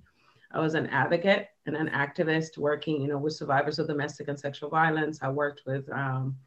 I 0.51 0.59
was 0.59 0.73
an 0.73 0.87
advocate 0.87 1.47
and 1.65 1.75
an 1.75 1.89
activist 1.89 2.57
working, 2.57 3.01
you 3.01 3.09
know, 3.09 3.17
with 3.17 3.33
survivors 3.33 3.79
of 3.79 3.87
domestic 3.87 4.29
and 4.29 4.39
sexual 4.39 4.69
violence. 4.69 5.19
I 5.21 5.29
worked 5.29 5.63
with 5.65 5.89
um, 5.91 6.37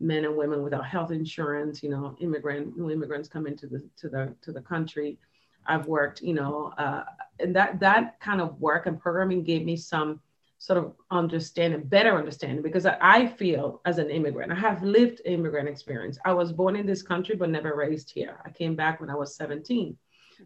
men 0.00 0.24
and 0.24 0.36
women 0.36 0.62
without 0.62 0.86
health 0.86 1.10
insurance, 1.10 1.82
you 1.82 1.90
know, 1.90 2.16
immigrant 2.20 2.76
new 2.76 2.90
immigrants 2.90 3.28
come 3.28 3.46
into 3.46 3.66
the 3.66 3.86
to 3.98 4.08
the 4.08 4.34
to 4.42 4.52
the 4.52 4.62
country. 4.62 5.18
I've 5.66 5.86
worked, 5.86 6.22
you 6.22 6.34
know, 6.34 6.72
uh, 6.78 7.04
and 7.40 7.54
that 7.56 7.80
that 7.80 8.20
kind 8.20 8.40
of 8.40 8.60
work 8.60 8.86
and 8.86 9.00
programming 9.00 9.44
gave 9.44 9.64
me 9.64 9.76
some 9.76 10.20
sort 10.62 10.78
of 10.78 10.94
understanding, 11.10 11.82
better 11.82 12.16
understanding, 12.16 12.62
because 12.62 12.86
I 12.86 13.26
feel 13.26 13.80
as 13.84 13.98
an 13.98 14.10
immigrant, 14.10 14.52
I 14.52 14.54
have 14.54 14.80
lived 14.84 15.20
immigrant 15.24 15.68
experience. 15.68 16.18
I 16.24 16.32
was 16.32 16.52
born 16.52 16.76
in 16.76 16.86
this 16.86 17.02
country, 17.02 17.34
but 17.34 17.50
never 17.50 17.74
raised 17.74 18.12
here. 18.12 18.38
I 18.44 18.50
came 18.50 18.76
back 18.76 19.00
when 19.00 19.10
I 19.10 19.16
was 19.16 19.34
17. 19.34 19.96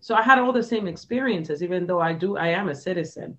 So 0.00 0.14
I 0.14 0.23
had 0.23 0.38
all 0.38 0.52
the 0.52 0.62
same 0.62 0.88
experiences, 0.88 1.62
even 1.62 1.87
though 1.87 2.00
I 2.00 2.14
do, 2.14 2.38
I 2.38 2.49
am 2.49 2.70
a 2.70 2.75
citizen. 2.75 3.37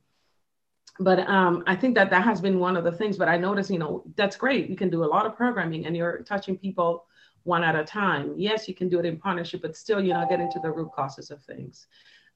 But 1.00 1.28
um, 1.28 1.64
I 1.66 1.76
think 1.76 1.96
that 1.96 2.12
that 2.12 2.24
has 2.24 2.42
been 2.42 2.60
one 2.60 2.78
of 2.78 2.84
the 2.84 2.92
things. 2.92 3.18
But 3.18 3.28
I 3.28 3.38
notice, 3.38 3.72
you 3.72 3.80
know, 3.80 4.04
that's 4.16 4.36
great. 4.36 4.70
You 4.70 4.76
can 4.76 4.92
do 4.92 5.04
a 5.04 5.06
lot 5.06 5.26
of 5.26 5.36
programming 5.36 5.88
and 5.88 5.98
you're 5.98 6.20
touching 6.20 6.60
people 6.60 7.07
one 7.48 7.64
at 7.64 7.76
a 7.76 7.84
time. 7.84 8.34
Yes, 8.38 8.68
you 8.68 8.76
can 8.76 8.90
do 8.90 9.00
it 9.00 9.06
in 9.06 9.18
partnership, 9.18 9.62
but 9.62 9.76
still, 9.76 10.02
you 10.02 10.14
know, 10.14 10.26
get 10.30 10.40
into 10.40 10.60
the 10.60 10.72
root 10.72 10.92
causes 10.94 11.32
of 11.32 11.42
things 11.44 11.88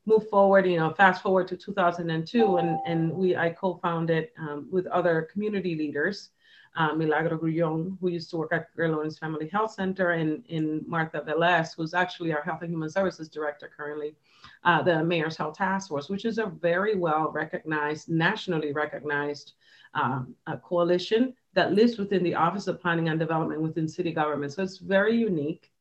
move 0.05 0.27
forward, 0.29 0.65
you 0.65 0.77
know, 0.77 0.91
fast 0.91 1.21
forward 1.21 1.47
to 1.47 1.57
2002, 1.57 2.57
and, 2.57 2.79
and 2.85 3.11
we 3.11 3.35
I 3.35 3.49
co-founded 3.49 4.29
um, 4.37 4.67
with 4.71 4.87
other 4.87 5.27
community 5.31 5.75
leaders, 5.75 6.29
uh, 6.75 6.93
Milagro 6.93 7.37
Grullon, 7.37 7.97
who 7.99 8.09
used 8.09 8.29
to 8.31 8.37
work 8.37 8.53
at 8.53 8.73
Greater 8.75 9.09
Family 9.11 9.47
Health 9.47 9.73
Center, 9.73 10.11
and, 10.11 10.43
and 10.49 10.87
Martha 10.87 11.21
Velez, 11.21 11.75
who's 11.75 11.93
actually 11.93 12.33
our 12.33 12.41
Health 12.41 12.61
and 12.61 12.71
Human 12.71 12.89
Services 12.89 13.29
Director 13.29 13.69
currently, 13.75 14.15
uh, 14.63 14.81
the 14.81 15.03
Mayor's 15.03 15.37
Health 15.37 15.57
Task 15.57 15.89
Force, 15.89 16.09
which 16.09 16.25
is 16.25 16.37
a 16.39 16.47
very 16.47 16.95
well 16.95 17.29
recognized, 17.31 18.09
nationally 18.09 18.73
recognized 18.73 19.53
um, 19.93 20.33
coalition 20.63 21.35
that 21.53 21.73
lives 21.73 21.97
within 21.97 22.23
the 22.23 22.35
Office 22.35 22.67
of 22.67 22.81
Planning 22.81 23.09
and 23.09 23.19
Development 23.19 23.61
within 23.61 23.87
city 23.87 24.11
government. 24.11 24.53
So 24.53 24.63
it's 24.63 24.77
very 24.77 25.17
unique. 25.17 25.71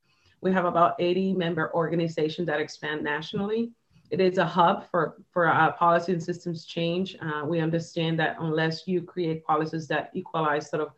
We 0.41 0.53
have 0.53 0.65
about 0.65 0.97
80 0.99 1.35
member 1.35 1.71
organizations 1.75 2.47
that 2.47 2.61
expand 2.61 3.05
nationally. 3.05 3.73
It 4.11 4.21
is 4.21 4.39
a 4.39 4.45
hub 4.45 4.91
for, 4.91 5.19
for 5.31 5.47
uh, 5.47 5.73
policy 5.73 6.13
and 6.13 6.23
systems 6.23 6.65
change. 6.65 7.17
Uh, 7.21 7.45
we 7.45 7.61
understand 7.61 8.19
that 8.19 8.37
unless 8.41 8.89
you 8.89 9.03
create 9.03 9.45
policies 9.45 9.87
that 9.89 10.11
equalize 10.15 10.69
sort 10.69 10.83
of 10.83 10.89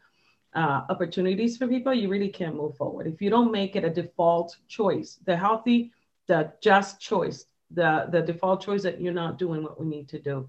uh, 0.54 0.82
opportunities 0.88 1.56
for 1.56 1.66
people, 1.66 1.92
you 1.92 2.08
really 2.08 2.28
can't 2.28 2.56
move 2.56 2.76
forward. 2.76 3.06
If 3.06 3.20
you 3.20 3.28
don't 3.28 3.52
make 3.52 3.76
it 3.76 3.84
a 3.84 3.90
default 3.90 4.56
choice, 4.68 5.18
the 5.26 5.36
healthy, 5.36 5.92
the 6.26 6.52
just 6.62 7.00
choice, 7.00 7.44
the, 7.70 8.06
the 8.10 8.22
default 8.22 8.62
choice 8.62 8.82
that 8.84 9.00
you're 9.00 9.12
not 9.12 9.38
doing 9.38 9.62
what 9.62 9.78
we 9.78 9.86
need 9.86 10.08
to 10.10 10.18
do. 10.18 10.48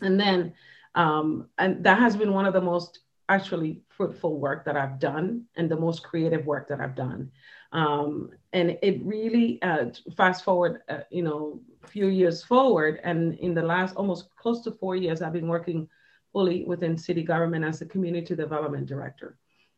And 0.00 0.18
then, 0.18 0.54
um, 0.94 1.48
and 1.58 1.82
that 1.84 1.98
has 1.98 2.16
been 2.16 2.32
one 2.32 2.46
of 2.46 2.52
the 2.52 2.60
most 2.60 3.00
actually 3.34 3.72
fruitful 3.96 4.34
work 4.46 4.60
that 4.64 4.76
I've 4.82 4.98
done 4.98 5.26
and 5.56 5.66
the 5.68 5.82
most 5.86 6.00
creative 6.10 6.44
work 6.52 6.64
that 6.68 6.80
I've 6.80 6.98
done. 7.08 7.30
Um, 7.72 8.30
and 8.52 8.66
it 8.88 8.96
really, 9.14 9.48
uh, 9.62 9.86
fast 10.16 10.44
forward, 10.44 10.82
uh, 10.88 11.04
you 11.10 11.24
know, 11.28 11.60
a 11.84 11.88
few 11.94 12.08
years 12.20 12.38
forward, 12.52 12.94
and 13.02 13.18
in 13.46 13.52
the 13.54 13.68
last 13.74 13.96
almost 13.96 14.22
close 14.42 14.60
to 14.64 14.72
four 14.72 14.94
years, 15.04 15.22
I've 15.22 15.38
been 15.40 15.54
working 15.56 15.88
fully 16.32 16.64
within 16.72 16.96
city 16.96 17.22
government 17.22 17.64
as 17.64 17.80
a 17.80 17.86
community 17.94 18.34
development 18.34 18.86
director. 18.86 19.30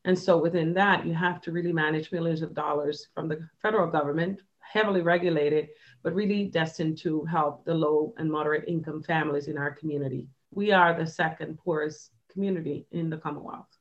And 0.05 0.19
so 0.19 0.33
within 0.47 0.75
that, 0.75 1.07
you 1.07 1.15
have 1.15 1.41
to 1.43 1.53
really 1.53 1.73
manage 1.73 2.13
millions 2.13 2.43
of 2.43 2.55
dollars 2.55 2.97
from 3.15 3.29
the 3.29 3.39
federal 3.63 3.91
government, 3.99 4.41
heavily 4.61 5.03
regulated, 5.15 5.69
but 6.03 6.15
really 6.15 6.45
destined 6.61 6.99
to 6.99 7.25
help 7.25 7.65
the 7.65 7.75
low 7.75 8.13
and 8.19 8.31
moderate 8.31 8.69
income 8.69 9.03
families 9.03 9.49
in 9.49 9.57
our 9.57 9.73
community. 9.81 10.27
We 10.51 10.73
are 10.73 10.93
the 10.95 11.07
second 11.07 11.59
poorest 11.59 12.11
community 12.35 12.87
in 12.91 13.09
the 13.09 13.17
Commonwealth 13.17 13.75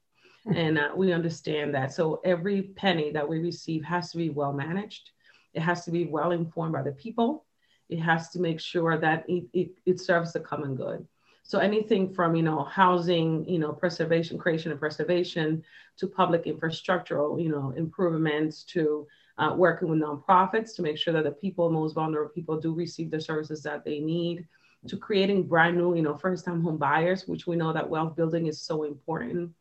and 0.46 0.78
uh, 0.78 0.90
we 0.96 1.14
understand 1.14 1.74
that. 1.74 1.94
So 1.94 2.22
every 2.26 2.64
penny 2.64 3.12
that 3.12 3.28
we 3.28 3.40
receive 3.40 3.84
has 3.86 4.12
to 4.12 4.18
be 4.18 4.30
well 4.30 4.54
managed. 4.54 5.12
It 5.54 5.62
has 5.62 5.86
to 5.86 5.92
be 5.92 6.06
well 6.06 6.32
informed 6.32 6.74
by 6.74 6.82
the 6.82 6.92
people. 6.92 7.46
It 7.90 8.00
has 8.00 8.30
to 8.30 8.40
make 8.40 8.60
sure 8.60 8.98
that 8.98 9.26
it, 9.30 9.46
it, 9.54 9.70
it 9.86 10.00
serves 10.00 10.34
the 10.34 10.40
common 10.40 10.76
good. 10.76 11.08
So 11.44 11.60
anything 11.60 12.14
from 12.14 12.36
you 12.36 12.44
know 12.44 12.64
housing, 12.64 13.48
you 13.48 13.60
know 13.60 13.74
preservation, 13.74 14.38
creation 14.38 14.72
and 14.72 14.80
preservation, 14.80 15.64
to 15.98 16.08
public 16.08 16.46
infrastructural, 16.46 17.42
you 17.42 17.50
know 17.50 17.74
improvements, 17.76 18.64
to 18.66 19.06
uh, 19.38 19.54
working 19.56 19.90
with 19.90 20.00
nonprofits 20.00 20.76
to 20.76 20.82
make 20.82 20.98
sure 20.98 21.14
that 21.14 21.26
the 21.26 21.32
people, 21.32 21.70
most 21.70 21.94
vulnerable 21.94 22.32
people, 22.34 22.60
do 22.60 22.74
receive 22.74 23.12
the 23.12 23.20
services 23.20 23.62
that 23.64 23.84
they 23.84 24.00
need, 24.00 24.48
to 24.88 24.98
creating 24.98 25.44
brand 25.44 25.78
new, 25.78 25.96
you 25.96 26.02
know, 26.02 26.18
first-time 26.18 26.62
home 26.62 26.78
buyers, 26.78 27.28
which 27.28 27.48
we 27.48 27.56
know 27.56 27.74
that 27.74 27.90
wealth 27.90 28.16
building 28.16 28.48
is 28.48 28.62
so 28.62 28.84
important 28.84 29.52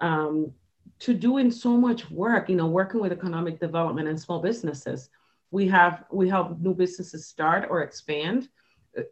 um, 0.00 0.52
to 0.98 1.14
doing 1.14 1.50
so 1.50 1.76
much 1.76 2.10
work, 2.10 2.48
you 2.48 2.56
know, 2.56 2.66
working 2.66 3.00
with 3.00 3.12
economic 3.12 3.58
development 3.58 4.08
and 4.08 4.20
small 4.20 4.40
businesses. 4.40 5.10
We 5.50 5.68
have 5.68 6.04
we 6.10 6.28
help 6.28 6.60
new 6.60 6.74
businesses 6.74 7.26
start 7.26 7.66
or 7.70 7.82
expand 7.82 8.48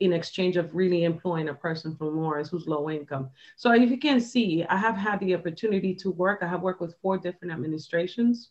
in 0.01 0.13
exchange 0.13 0.57
of 0.57 0.75
really 0.75 1.05
employing 1.05 1.49
a 1.49 1.55
person 1.55 1.95
from 1.95 2.19
Lawrence 2.21 2.49
who's 2.49 2.67
low 2.67 2.91
income. 2.91 3.31
So 3.57 3.73
if 3.73 3.91
you 3.91 3.99
can 3.99 4.21
see, 4.21 4.65
I 4.65 4.77
have 4.77 4.97
had 4.97 5.21
the 5.21 5.35
opportunity 5.35 5.95
to 5.97 6.11
work. 6.11 6.41
I 6.43 6.49
have 6.49 6.63
worked 6.63 6.81
with 6.81 6.97
four 7.03 7.19
different 7.19 7.53
administrations, 7.53 8.51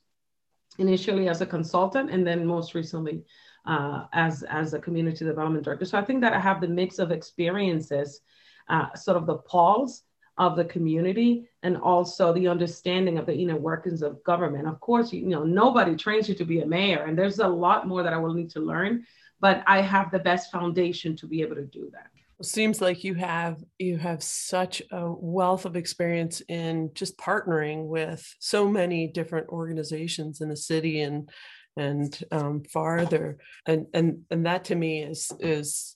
initially 0.77 1.27
as 1.29 1.41
a 1.41 1.45
consultant, 1.45 2.09
and 2.11 2.25
then 2.25 2.45
most 2.45 2.75
recently 2.75 3.23
uh, 3.65 4.05
as 4.13 4.43
as 4.43 4.73
a 4.73 4.79
community 4.79 5.25
development 5.25 5.65
director. 5.65 5.85
So 5.85 5.97
I 5.97 6.03
think 6.03 6.21
that 6.21 6.33
I 6.33 6.39
have 6.39 6.61
the 6.61 6.67
mix 6.67 6.99
of 6.99 7.11
experiences, 7.11 8.21
uh, 8.69 8.93
sort 8.95 9.17
of 9.17 9.25
the 9.25 9.37
pulse 9.37 10.03
of 10.37 10.55
the 10.55 10.65
community 10.65 11.47
and 11.61 11.77
also 11.77 12.33
the 12.33 12.47
understanding 12.47 13.17
of 13.17 13.25
the 13.25 13.35
inner 13.35 13.55
workings 13.55 14.01
of 14.01 14.23
government. 14.23 14.67
Of 14.67 14.79
course, 14.79 15.13
you, 15.13 15.27
know, 15.27 15.43
nobody 15.43 15.95
trains 15.95 16.27
you 16.27 16.35
to 16.35 16.45
be 16.45 16.61
a 16.61 16.65
mayor, 16.65 17.03
and 17.03 17.17
there's 17.17 17.39
a 17.39 17.47
lot 17.47 17.87
more 17.87 18.01
that 18.03 18.13
I 18.13 18.17
will 18.17 18.33
need 18.33 18.49
to 18.51 18.59
learn, 18.59 19.05
but 19.39 19.63
I 19.67 19.81
have 19.81 20.11
the 20.11 20.19
best 20.19 20.51
foundation 20.51 21.15
to 21.17 21.27
be 21.27 21.41
able 21.41 21.55
to 21.55 21.65
do 21.65 21.89
that. 21.93 22.07
Seems 22.41 22.81
like 22.81 23.05
you 23.05 23.13
have 23.13 23.63
you 23.79 23.97
have 23.97 24.21
such 24.21 24.81
a 24.91 25.09
wealth 25.09 25.65
of 25.65 25.77
experience 25.77 26.41
in 26.49 26.89
just 26.93 27.17
partnering 27.17 27.85
with 27.85 28.35
so 28.39 28.67
many 28.67 29.07
different 29.07 29.47
organizations 29.47 30.41
in 30.41 30.49
the 30.49 30.57
city 30.57 31.01
and 31.01 31.29
and 31.77 32.23
um, 32.31 32.63
farther 32.63 33.37
and 33.65 33.87
and 33.93 34.21
and 34.29 34.45
that 34.45 34.65
to 34.65 34.75
me 34.75 35.01
is 35.01 35.31
is 35.39 35.95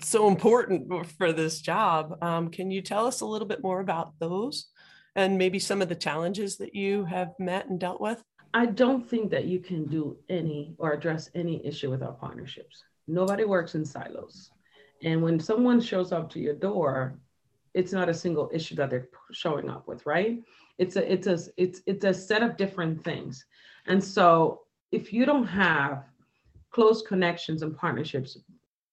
so 0.00 0.28
important 0.28 0.90
for 1.18 1.32
this 1.32 1.60
job. 1.60 2.18
Um, 2.22 2.50
can 2.50 2.70
you 2.70 2.82
tell 2.82 3.06
us 3.06 3.20
a 3.20 3.26
little 3.26 3.46
bit 3.46 3.62
more 3.62 3.80
about 3.80 4.12
those 4.18 4.66
and 5.14 5.38
maybe 5.38 5.58
some 5.58 5.82
of 5.82 5.88
the 5.88 5.94
challenges 5.94 6.56
that 6.58 6.74
you 6.74 7.04
have 7.04 7.30
met 7.38 7.68
and 7.68 7.78
dealt 7.78 8.00
with? 8.00 8.22
I 8.54 8.66
don't 8.66 9.08
think 9.08 9.30
that 9.30 9.44
you 9.46 9.60
can 9.60 9.86
do 9.86 10.16
any 10.28 10.74
or 10.78 10.92
address 10.92 11.30
any 11.34 11.64
issue 11.64 11.90
without 11.90 12.20
partnerships. 12.20 12.82
Nobody 13.06 13.44
works 13.44 13.74
in 13.74 13.84
silos. 13.84 14.50
And 15.02 15.22
when 15.22 15.40
someone 15.40 15.80
shows 15.80 16.12
up 16.12 16.30
to 16.30 16.40
your 16.40 16.54
door, 16.54 17.18
it's 17.74 17.92
not 17.92 18.08
a 18.08 18.14
single 18.14 18.50
issue 18.52 18.74
that 18.76 18.90
they're 18.90 19.08
showing 19.32 19.70
up 19.70 19.88
with, 19.88 20.04
right? 20.04 20.42
It's 20.78 20.96
a 20.96 21.12
it's 21.12 21.26
a 21.26 21.38
it's 21.56 21.80
it's 21.86 22.04
a 22.04 22.12
set 22.12 22.42
of 22.42 22.56
different 22.56 23.02
things. 23.02 23.44
And 23.86 24.02
so 24.02 24.61
if 24.92 25.12
you 25.12 25.26
don't 25.26 25.46
have 25.46 26.04
close 26.70 27.02
connections 27.02 27.62
and 27.62 27.76
partnerships 27.76 28.38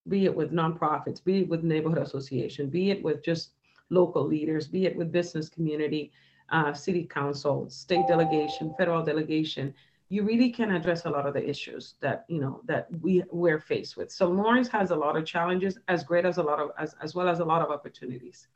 be 0.08 0.26
it 0.26 0.36
with 0.36 0.52
nonprofits, 0.52 1.24
be 1.24 1.42
it 1.42 1.50
with 1.50 1.64
neighborhood 1.64 2.00
association, 2.00 2.68
be 2.68 2.90
it 2.90 3.04
with 3.04 3.24
just 3.24 3.52
local 3.90 4.26
leaders, 4.26 4.68
be 4.68 4.86
it 4.86 4.96
with 4.96 5.12
business 5.12 5.50
community, 5.50 6.12
uh, 6.52 6.74
city 6.74 7.04
council, 7.04 7.70
state 7.70 8.08
delegation, 8.08 8.74
federal 8.78 9.04
delegation, 9.04 9.74
you 10.12 10.24
really 10.24 10.50
can 10.50 10.72
address 10.72 11.06
a 11.06 11.10
lot 11.10 11.28
of 11.28 11.36
the 11.36 11.48
issues 11.48 11.94
that 12.02 12.26
you 12.28 12.42
know 12.42 12.62
that 12.66 12.88
we 13.02 13.24
we're 13.32 13.60
faced 13.60 13.96
with. 13.96 14.12
So 14.12 14.28
Lawrence 14.28 14.68
has 14.70 14.90
a 14.90 14.96
lot 14.96 15.16
of 15.16 15.24
challenges, 15.26 15.78
as 15.88 16.04
great 16.04 16.26
as 16.26 16.40
a 16.40 16.44
lot 16.44 16.60
of 16.60 16.72
as, 16.80 16.96
as 17.04 17.14
well 17.14 17.30
as 17.30 17.40
a 17.40 17.46
lot 17.46 17.62
of 17.62 17.70
opportunities. 17.70 18.48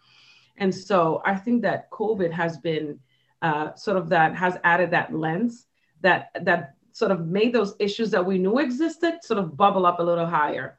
And 0.57 0.73
so 0.73 1.21
I 1.25 1.35
think 1.35 1.61
that 1.61 1.91
COVID 1.91 2.31
has 2.31 2.57
been 2.57 2.99
uh, 3.43 3.75
sort 3.75 3.97
of 3.97 4.09
that 4.09 4.35
has 4.35 4.57
added 4.63 4.89
that 4.91 5.13
lens 5.13 5.67
that 6.01 6.29
that 6.41 6.75
sort 6.93 7.11
of 7.11 7.27
made 7.27 7.53
those 7.53 7.75
issues 7.79 8.11
that 8.11 8.25
we 8.25 8.37
knew 8.37 8.59
existed 8.59 9.15
sort 9.23 9.39
of 9.39 9.57
bubble 9.57 9.85
up 9.85 9.99
a 9.99 10.03
little 10.03 10.25
higher. 10.25 10.77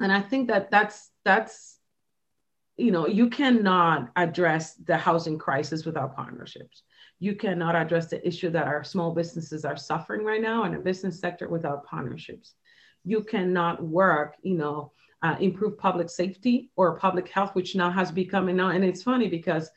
And 0.00 0.10
i 0.10 0.20
think 0.20 0.48
that 0.48 0.70
that's 0.70 1.10
that's 1.24 1.78
you 2.76 2.90
know 2.90 3.06
you 3.06 3.28
cannot 3.28 4.10
address 4.16 4.74
the 4.74 4.96
housing 4.96 5.38
crisis 5.38 5.84
without 5.84 6.16
partnerships. 6.16 6.82
You 7.18 7.36
cannot 7.36 7.76
address 7.76 8.06
the 8.06 8.26
issue 8.26 8.48
that 8.50 8.66
our 8.66 8.82
small 8.82 9.14
businesses 9.14 9.66
are 9.66 9.76
suffering 9.76 10.24
right 10.24 10.40
now 10.40 10.64
in 10.64 10.72
the 10.72 10.78
business 10.78 11.20
sector 11.20 11.48
without 11.48 11.84
partnerships. 11.84 12.54
You 13.04 13.22
cannot 13.22 13.82
work 13.82 14.36
you 14.42 14.56
know 14.56 14.92
uh, 15.22 15.36
improve 15.38 15.76
public 15.76 16.08
safety 16.08 16.70
or 16.76 16.98
public 16.98 17.28
health 17.28 17.54
which 17.54 17.76
now 17.76 17.90
has 17.90 18.10
become 18.10 18.48
you 18.48 18.54
know 18.54 18.68
and 18.68 18.84
it's 18.84 19.02
funny 19.02 19.28
because 19.28 19.70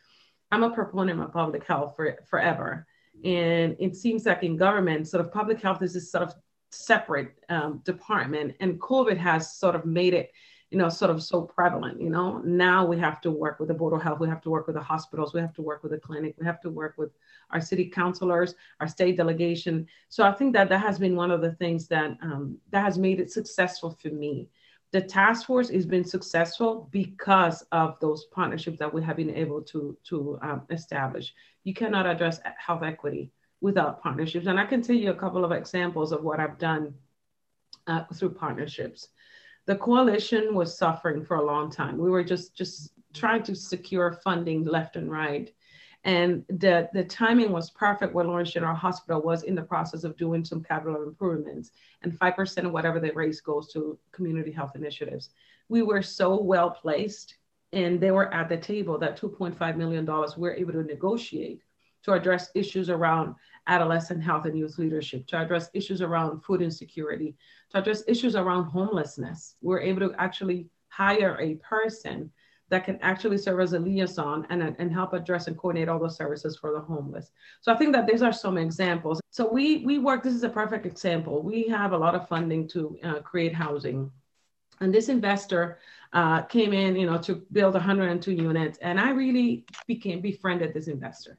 I'm 0.53 0.63
a 0.63 0.69
proponent 0.69 1.19
of 1.19 1.33
public 1.33 1.65
health 1.65 1.95
for 1.97 2.19
forever. 2.29 2.87
And 3.23 3.75
it 3.79 3.95
seems 3.95 4.25
like 4.25 4.43
in 4.43 4.57
government, 4.57 5.07
sort 5.07 5.23
of 5.25 5.31
public 5.31 5.61
health 5.61 5.81
is 5.81 5.93
this 5.93 6.11
sort 6.11 6.23
of 6.23 6.33
separate 6.71 7.35
um, 7.49 7.81
department, 7.85 8.55
and 8.59 8.79
COVID 8.81 9.17
has 9.17 9.55
sort 9.55 9.75
of 9.75 9.85
made 9.85 10.13
it, 10.13 10.31
you 10.71 10.77
know, 10.77 10.89
sort 10.89 11.11
of 11.11 11.21
so 11.23 11.41
prevalent. 11.41 12.01
You 12.01 12.09
know, 12.09 12.39
now 12.39 12.85
we 12.85 12.97
have 12.97 13.21
to 13.21 13.31
work 13.31 13.59
with 13.59 13.67
the 13.69 13.75
board 13.75 13.93
of 13.93 14.01
health, 14.01 14.19
we 14.19 14.27
have 14.27 14.41
to 14.41 14.49
work 14.49 14.67
with 14.67 14.75
the 14.75 14.81
hospitals, 14.81 15.33
we 15.33 15.39
have 15.39 15.53
to 15.53 15.61
work 15.61 15.83
with 15.83 15.91
the 15.91 15.99
clinic, 15.99 16.35
we 16.37 16.45
have 16.45 16.59
to 16.61 16.69
work 16.69 16.95
with 16.97 17.11
our 17.51 17.61
city 17.61 17.85
councilors, 17.85 18.55
our 18.79 18.87
state 18.87 19.15
delegation. 19.15 19.87
So 20.09 20.23
I 20.23 20.31
think 20.31 20.53
that 20.53 20.69
that 20.69 20.79
has 20.81 20.99
been 20.99 21.15
one 21.15 21.31
of 21.31 21.41
the 21.41 21.53
things 21.53 21.87
that 21.89 22.17
um, 22.21 22.57
that 22.71 22.83
has 22.83 22.97
made 22.97 23.19
it 23.19 23.31
successful 23.31 23.97
for 24.01 24.09
me. 24.09 24.49
The 24.93 25.01
task 25.01 25.47
force 25.47 25.69
has 25.69 25.87
been 25.87 26.05
successful 26.05 26.87
because 26.91 27.63
of 27.71 27.99
those 27.99 28.25
partnerships 28.25 28.77
that 28.77 28.93
we 28.93 29.01
have 29.01 29.17
been 29.17 29.35
able 29.35 29.61
to 29.63 29.97
to 30.09 30.37
um, 30.43 30.61
establish. 30.69 31.33
You 31.63 31.73
cannot 31.73 32.05
address 32.05 32.39
health 32.57 32.83
equity 32.83 33.31
without 33.59 34.03
partnerships, 34.03 34.45
and 34.45 34.59
I 34.59 34.65
can 34.67 34.83
tell 34.83 34.95
you 34.95 35.09
a 35.09 35.15
couple 35.15 35.43
of 35.43 35.51
examples 35.51 36.11
of 36.11 36.23
what 36.23 36.39
I've 36.39 36.59
done 36.59 36.93
uh, 37.87 38.03
through 38.13 38.35
partnerships. 38.35 39.09
The 39.65 39.77
coalition 39.77 40.53
was 40.53 40.77
suffering 40.77 41.25
for 41.25 41.37
a 41.37 41.45
long 41.45 41.71
time. 41.71 41.97
We 41.97 42.11
were 42.11 42.23
just 42.23 42.55
just 42.55 42.93
trying 43.13 43.41
to 43.43 43.55
secure 43.55 44.19
funding 44.23 44.63
left 44.63 44.95
and 44.95 45.11
right 45.11 45.51
and 46.05 46.43
the, 46.49 46.89
the 46.93 47.03
timing 47.05 47.51
was 47.51 47.69
perfect 47.69 48.13
when 48.13 48.27
Lawrence 48.27 48.51
General 48.51 48.75
Hospital 48.75 49.21
was 49.21 49.43
in 49.43 49.55
the 49.55 49.61
process 49.61 50.03
of 50.03 50.17
doing 50.17 50.43
some 50.43 50.61
capital 50.61 51.03
improvements, 51.03 51.71
and 52.01 52.17
5% 52.19 52.65
of 52.65 52.71
whatever 52.71 52.99
they 52.99 53.11
raise 53.11 53.39
goes 53.39 53.71
to 53.71 53.97
community 54.11 54.51
health 54.51 54.75
initiatives. 54.75 55.29
We 55.69 55.81
were 55.81 56.01
so 56.01 56.41
well 56.41 56.71
placed, 56.71 57.35
and 57.71 58.01
they 58.01 58.11
were 58.11 58.33
at 58.33 58.49
the 58.49 58.57
table 58.57 58.97
that 58.99 59.19
$2.5 59.19 59.77
million 59.77 60.05
we 60.37 60.49
are 60.49 60.53
able 60.53 60.73
to 60.73 60.83
negotiate 60.83 61.61
to 62.03 62.11
address 62.11 62.49
issues 62.53 62.89
around 62.89 63.35
adolescent 63.67 64.21
health 64.21 64.45
and 64.45 64.57
youth 64.57 64.77
leadership, 64.77 65.25
to 65.27 65.39
address 65.39 65.69
issues 65.73 66.01
around 66.01 66.43
food 66.43 66.61
insecurity, 66.61 67.35
to 67.69 67.77
address 67.77 68.03
issues 68.07 68.35
around 68.35 68.65
homelessness. 68.65 69.55
We 69.61 69.69
we're 69.69 69.79
able 69.79 70.09
to 70.09 70.15
actually 70.19 70.67
hire 70.89 71.37
a 71.39 71.55
person 71.55 72.29
that 72.73 72.85
can 72.85 72.97
actually 73.03 73.37
serve 73.37 73.59
as 73.59 73.73
a 73.73 73.79
liaison 73.79 74.47
and, 74.49 74.63
and 74.63 74.91
help 74.91 75.13
address 75.13 75.45
and 75.45 75.55
coordinate 75.55 75.87
all 75.89 75.99
those 75.99 76.17
services 76.17 76.57
for 76.57 76.71
the 76.71 76.79
homeless. 76.79 77.29
So 77.61 77.71
I 77.71 77.77
think 77.77 77.93
that 77.93 78.07
these 78.07 78.23
are 78.23 78.33
some 78.33 78.57
examples. 78.57 79.21
So 79.29 79.47
we 79.47 79.85
we 79.85 79.99
work. 79.99 80.23
This 80.23 80.33
is 80.33 80.43
a 80.43 80.49
perfect 80.49 80.87
example. 80.87 81.43
We 81.43 81.67
have 81.67 81.91
a 81.91 81.97
lot 81.97 82.15
of 82.15 82.27
funding 82.27 82.67
to 82.69 82.97
uh, 83.03 83.19
create 83.19 83.53
housing, 83.53 84.09
and 84.79 84.91
this 84.91 85.07
investor 85.07 85.77
uh, 86.13 86.41
came 86.41 86.73
in, 86.73 86.95
you 86.95 87.05
know, 87.05 87.19
to 87.19 87.43
build 87.51 87.75
102 87.75 88.31
units, 88.31 88.79
and 88.79 88.99
I 88.99 89.11
really 89.11 89.65
became 89.85 90.19
befriended 90.19 90.73
this 90.73 90.87
investor. 90.87 91.37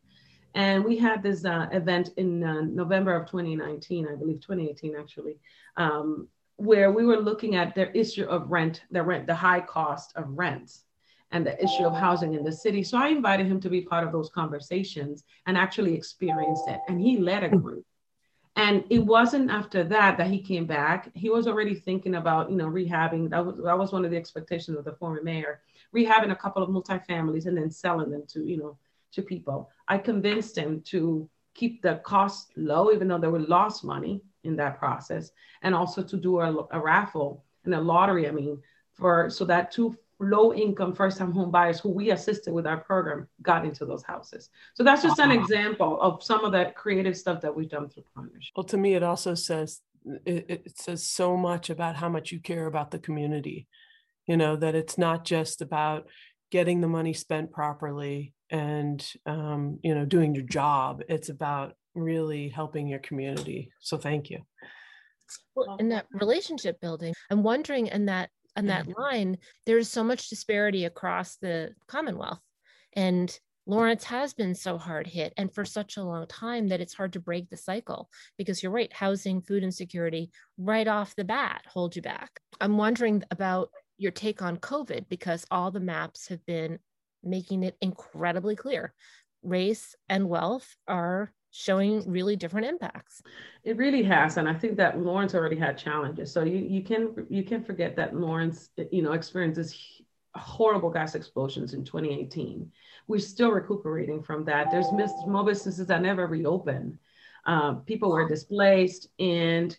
And 0.55 0.85
we 0.85 0.97
had 0.97 1.21
this 1.21 1.45
uh, 1.45 1.67
event 1.73 2.11
in 2.17 2.45
uh, 2.45 2.61
November 2.61 3.13
of 3.17 3.29
2019, 3.29 4.07
I 4.07 4.15
believe 4.15 4.41
2018 4.41 4.95
actually, 4.95 5.37
um, 5.77 6.29
where 6.57 6.93
we 6.93 7.05
were 7.05 7.21
looking 7.21 7.57
at 7.57 7.75
the 7.75 7.87
issue 7.99 8.27
of 8.27 8.53
rent, 8.53 8.83
the 8.93 9.03
rent, 9.03 9.27
the 9.27 9.35
high 9.35 9.61
cost 9.61 10.13
of 10.15 10.27
rent 10.29 10.84
and 11.35 11.45
the 11.45 11.63
issue 11.63 11.83
of 11.83 11.93
housing 11.93 12.35
in 12.35 12.45
the 12.45 12.53
city. 12.53 12.85
So 12.85 12.97
I 12.97 13.09
invited 13.09 13.47
him 13.47 13.61
to 13.63 13.69
be 13.69 13.81
part 13.81 14.07
of 14.07 14.13
those 14.13 14.31
conversations 14.31 15.25
and 15.47 15.59
actually 15.59 15.93
experience 15.95 16.61
it. 16.69 16.79
And 16.89 17.01
he 17.01 17.19
led 17.19 17.43
a 17.43 17.49
group. 17.49 17.85
And 18.55 18.85
it 18.89 19.01
wasn't 19.01 19.51
after 19.51 19.83
that 19.83 20.17
that 20.17 20.29
he 20.29 20.41
came 20.41 20.65
back. 20.65 21.11
He 21.15 21.29
was 21.29 21.49
already 21.49 21.75
thinking 21.75 22.15
about, 22.15 22.51
you 22.51 22.57
know, 22.57 22.69
rehabbing. 22.69 23.31
That 23.31 23.45
was 23.45 23.57
that 23.57 23.77
was 23.77 23.91
one 23.91 24.05
of 24.05 24.13
the 24.13 24.17
expectations 24.17 24.79
of 24.79 24.85
the 24.85 24.93
former 24.93 25.25
mayor, 25.25 25.61
rehabbing 25.93 26.31
a 26.31 26.37
couple 26.37 26.63
of 26.63 26.71
multifamilies 26.71 27.47
and 27.47 27.57
then 27.59 27.69
selling 27.69 28.13
them 28.13 28.23
to, 28.29 28.45
you 28.45 28.57
know, 28.57 28.79
to 29.15 29.23
people. 29.23 29.71
I 29.89 29.99
convinced 29.99 30.57
him 30.57 30.83
to 30.93 31.29
keep 31.55 31.83
the 31.83 31.97
cost 32.05 32.53
low, 32.57 32.93
even 32.93 33.09
though 33.09 33.19
there 33.19 33.33
were 33.33 33.41
lost 33.41 33.83
money 33.83 34.23
in 34.45 34.55
that 34.57 34.79
process, 34.79 35.33
and 35.63 35.75
also 35.75 36.01
to 36.05 36.17
do 36.17 36.39
a, 36.39 36.67
a 36.71 36.79
raffle 36.79 37.43
and 37.65 37.75
a 37.75 37.81
lottery. 37.81 38.29
I 38.29 38.31
mean, 38.31 38.63
for 38.93 39.29
so 39.31 39.45
that 39.47 39.73
two 39.73 39.97
low 40.21 40.55
income 40.55 40.95
first 40.95 41.19
time 41.19 41.33
home 41.33 41.51
buyers 41.51 41.81
who 41.81 41.91
we 41.91 42.11
assisted 42.11 42.53
with 42.53 42.67
our 42.67 42.79
program 42.79 43.29
got 43.43 43.65
into 43.65 43.85
those 43.85 44.03
houses. 44.03 44.51
So 44.75 44.85
that's 44.85 45.03
just 45.03 45.19
an 45.19 45.31
example 45.31 46.01
of 46.01 46.23
some 46.23 46.45
of 46.45 46.53
that 46.53 46.77
creative 46.77 47.17
stuff 47.17 47.41
that 47.43 47.55
we've 47.55 47.69
done 47.69 47.89
through 47.89 48.05
partnership. 48.15 48.53
Well, 48.57 48.65
to 48.65 48.77
me, 48.77 48.95
it 48.95 49.03
also 49.03 49.35
says 49.35 49.81
it, 50.25 50.47
it 50.49 50.79
says 50.79 51.07
so 51.07 51.37
much 51.37 51.71
about 51.71 51.97
how 51.97 52.09
much 52.09 52.31
you 52.33 52.41
care 52.41 52.67
about 52.67 52.91
the 52.91 52.99
community. 52.99 53.67
You 54.27 54.37
know 54.37 54.57
that 54.57 54.75
it's 54.75 54.97
not 54.97 55.25
just 55.25 55.61
about 55.61 56.07
getting 56.51 56.81
the 56.81 56.89
money 56.89 57.13
spent 57.13 57.51
properly 57.51 58.33
and 58.51 59.07
um, 59.27 59.79
you 59.83 59.95
know 59.95 60.05
doing 60.05 60.35
your 60.35 60.45
job. 60.45 61.03
It's 61.09 61.29
about 61.29 61.75
really 61.95 62.49
helping 62.49 62.89
your 62.89 63.01
community. 63.01 63.71
So 63.81 63.97
thank 63.97 64.31
you. 64.31 64.41
Well, 65.55 65.77
in 65.79 65.89
that 65.91 66.07
relationship 66.13 66.81
building, 66.81 67.15
I'm 67.31 67.43
wondering 67.43 67.89
in 67.89 68.07
that 68.07 68.31
on 68.57 68.67
that 68.67 68.87
mm-hmm. 68.87 69.01
line, 69.01 69.39
there's 69.67 69.89
so 69.89 70.05
much 70.05 70.29
disparity 70.29 70.85
across 70.85 71.37
the 71.37 71.75
Commonwealth. 71.87 72.41
And 72.95 73.37
Lawrence 73.67 74.05
has 74.05 74.35
been 74.35 74.55
so 74.55 74.77
hard 74.77 75.07
hit 75.07 75.33
and 75.37 75.53
for 75.53 75.65
such 75.65 75.97
a 75.97 76.03
long 76.03 76.27
time 76.27 76.69
that 76.69 76.81
it's 76.81 76.95
hard 76.95 77.15
to 77.15 77.21
break 77.21 77.49
the 77.49 77.57
cycle 77.57 78.11
because 78.37 78.63
you're 78.63 78.73
right, 78.73 78.93
housing, 78.93 79.41
food 79.41 79.63
insecurity 79.63 80.31
right 80.59 80.87
off 80.87 81.17
the 81.17 81.25
bat 81.25 81.63
hold 81.67 81.97
you 81.97 82.03
back. 82.03 82.41
I'm 82.61 82.77
wondering 82.77 83.25
about 83.31 83.71
your 83.97 84.13
take 84.13 84.43
on 84.43 84.59
COVID 84.59 85.09
because 85.09 85.47
all 85.51 85.71
the 85.71 85.81
maps 85.81 86.29
have 86.29 86.45
been 86.45 86.79
making 87.23 87.63
it 87.63 87.77
incredibly 87.81 88.55
clear. 88.55 88.93
Race 89.43 89.95
and 90.09 90.29
wealth 90.29 90.77
are 90.87 91.33
showing 91.57 92.03
really 92.11 92.35
different 92.35 92.67
impacts. 92.67 93.23
It 93.63 93.77
really 93.77 94.03
has, 94.03 94.39
and 94.39 94.49
I 94.49 94.55
think 94.55 94.77
that 94.79 94.99
Lawrence 94.99 95.37
already 95.37 95.57
had 95.57 95.79
challenges. 95.79 96.33
So 96.33 96.43
you 96.43 96.59
you 96.59 96.83
can 96.83 97.27
you 97.31 97.45
can 97.45 97.63
forget 97.63 97.95
that 97.97 98.15
Lawrence 98.15 98.71
you 98.91 99.03
know 99.03 99.13
experiences 99.13 100.03
horrible 100.35 100.91
gas 100.91 101.15
explosions 101.15 101.73
in 101.73 101.85
2018. 101.85 102.73
We're 103.07 103.21
still 103.21 103.53
recuperating 103.53 104.21
from 104.21 104.45
that. 104.47 104.73
There's 104.73 104.89
small 104.89 105.45
businesses 105.45 105.87
that 105.87 106.03
never 106.03 106.27
reopen 106.27 106.99
Um, 107.47 107.83
people 107.83 108.11
were 108.11 108.29
displaced, 108.29 109.09
and 109.21 109.77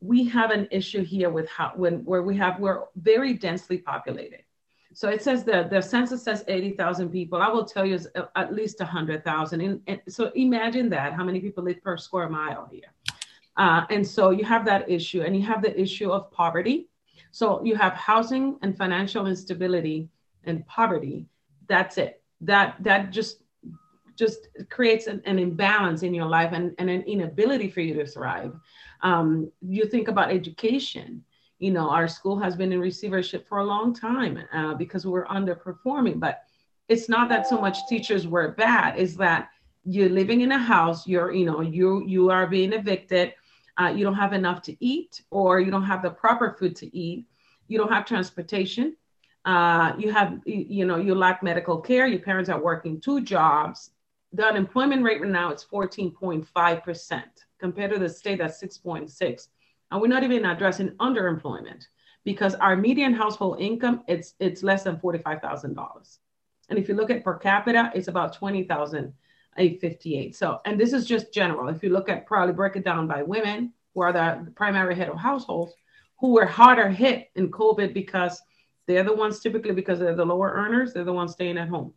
we 0.00 0.24
have 0.28 0.50
an 0.52 0.68
issue 0.70 1.04
here 1.04 1.30
with 1.30 1.48
how 1.50 1.72
when 1.76 2.04
where 2.04 2.22
we 2.22 2.36
have 2.38 2.60
we're 2.60 2.84
very 2.96 3.34
densely 3.34 3.78
populated. 3.78 4.44
So 4.92 5.08
it 5.08 5.22
says 5.22 5.44
the, 5.44 5.68
the 5.70 5.80
census 5.80 6.22
says 6.22 6.44
80,000 6.48 7.10
people. 7.10 7.40
I 7.40 7.48
will 7.48 7.64
tell 7.64 7.86
you 7.86 7.98
at 8.34 8.52
least 8.52 8.80
100,000. 8.80 9.60
And, 9.60 9.80
and, 9.86 10.00
so 10.08 10.32
imagine 10.34 10.88
that, 10.90 11.12
how 11.12 11.24
many 11.24 11.40
people 11.40 11.64
live 11.64 11.82
per 11.82 11.96
square 11.96 12.28
mile 12.28 12.68
here. 12.70 12.92
Uh, 13.56 13.84
and 13.90 14.06
so 14.06 14.30
you 14.30 14.44
have 14.44 14.64
that 14.64 14.90
issue 14.90 15.22
and 15.22 15.36
you 15.36 15.42
have 15.42 15.62
the 15.62 15.78
issue 15.80 16.10
of 16.10 16.30
poverty. 16.32 16.88
So 17.30 17.64
you 17.64 17.76
have 17.76 17.92
housing 17.92 18.58
and 18.62 18.76
financial 18.76 19.26
instability 19.26 20.08
and 20.44 20.66
poverty. 20.66 21.26
That's 21.68 21.96
it. 21.96 22.22
That, 22.40 22.76
that 22.80 23.10
just, 23.10 23.42
just 24.16 24.48
creates 24.70 25.06
an, 25.06 25.22
an 25.24 25.38
imbalance 25.38 26.02
in 26.02 26.14
your 26.14 26.26
life 26.26 26.50
and, 26.52 26.74
and 26.78 26.90
an 26.90 27.02
inability 27.02 27.70
for 27.70 27.80
you 27.80 27.94
to 27.94 28.06
thrive. 28.06 28.58
Um, 29.02 29.52
you 29.60 29.86
think 29.86 30.08
about 30.08 30.32
education 30.32 31.24
you 31.60 31.70
know, 31.70 31.90
our 31.90 32.08
school 32.08 32.38
has 32.40 32.56
been 32.56 32.72
in 32.72 32.80
receivership 32.80 33.46
for 33.46 33.58
a 33.58 33.64
long 33.64 33.94
time 33.94 34.38
uh, 34.52 34.74
because 34.74 35.06
we're 35.06 35.26
underperforming. 35.26 36.18
But 36.18 36.42
it's 36.88 37.08
not 37.08 37.28
that 37.28 37.46
so 37.46 37.60
much 37.60 37.86
teachers 37.86 38.26
were 38.26 38.48
bad; 38.52 38.98
is 38.98 39.14
that 39.18 39.50
you're 39.84 40.08
living 40.08 40.40
in 40.40 40.52
a 40.52 40.58
house, 40.58 41.06
you're, 41.06 41.32
you 41.32 41.44
know, 41.44 41.60
you 41.60 42.02
you 42.06 42.30
are 42.30 42.46
being 42.46 42.72
evicted, 42.72 43.34
uh, 43.78 43.92
you 43.94 44.04
don't 44.04 44.14
have 44.14 44.32
enough 44.32 44.62
to 44.62 44.84
eat, 44.84 45.20
or 45.30 45.60
you 45.60 45.70
don't 45.70 45.84
have 45.84 46.02
the 46.02 46.10
proper 46.10 46.56
food 46.58 46.74
to 46.76 46.96
eat, 46.96 47.26
you 47.68 47.76
don't 47.78 47.92
have 47.92 48.06
transportation, 48.06 48.96
uh, 49.44 49.92
you 49.98 50.10
have, 50.10 50.40
you, 50.46 50.64
you 50.68 50.84
know, 50.86 50.96
you 50.96 51.14
lack 51.14 51.42
medical 51.42 51.78
care, 51.78 52.06
your 52.06 52.20
parents 52.20 52.48
are 52.48 52.60
working 52.60 53.00
two 53.00 53.20
jobs. 53.20 53.90
The 54.32 54.46
unemployment 54.46 55.02
rate 55.02 55.20
right 55.20 55.30
now 55.30 55.52
is 55.52 55.64
14.5 55.70 56.82
percent 56.82 57.44
compared 57.58 57.92
to 57.92 57.98
the 57.98 58.08
state 58.08 58.38
that's 58.38 58.62
6.6 58.62 59.48
and 59.90 60.00
we're 60.00 60.08
not 60.08 60.22
even 60.22 60.44
addressing 60.44 60.90
underemployment 60.98 61.86
because 62.24 62.54
our 62.56 62.76
median 62.76 63.14
household 63.14 63.60
income 63.60 64.02
it's 64.06 64.34
it's 64.38 64.62
less 64.62 64.84
than 64.84 64.96
$45,000. 64.96 66.18
And 66.68 66.78
if 66.78 66.88
you 66.88 66.94
look 66.94 67.10
at 67.10 67.24
per 67.24 67.34
capita, 67.34 67.90
it's 67.94 68.08
about 68.08 68.34
20,858. 68.34 70.36
So, 70.36 70.60
and 70.64 70.78
this 70.78 70.92
is 70.92 71.06
just 71.06 71.34
general. 71.34 71.68
If 71.68 71.82
you 71.82 71.90
look 71.90 72.08
at 72.08 72.26
probably 72.26 72.54
break 72.54 72.76
it 72.76 72.84
down 72.84 73.08
by 73.08 73.22
women 73.22 73.72
who 73.94 74.02
are 74.02 74.12
the 74.12 74.52
primary 74.54 74.94
head 74.94 75.08
of 75.08 75.18
households 75.18 75.72
who 76.20 76.34
were 76.34 76.46
harder 76.46 76.88
hit 76.88 77.30
in 77.34 77.50
COVID 77.50 77.92
because 77.92 78.40
they're 78.86 79.02
the 79.02 79.14
ones 79.14 79.40
typically 79.40 79.72
because 79.72 79.98
they're 79.98 80.14
the 80.14 80.24
lower 80.24 80.52
earners, 80.52 80.92
they're 80.92 81.04
the 81.04 81.12
ones 81.12 81.32
staying 81.32 81.58
at 81.58 81.68
home. 81.68 81.92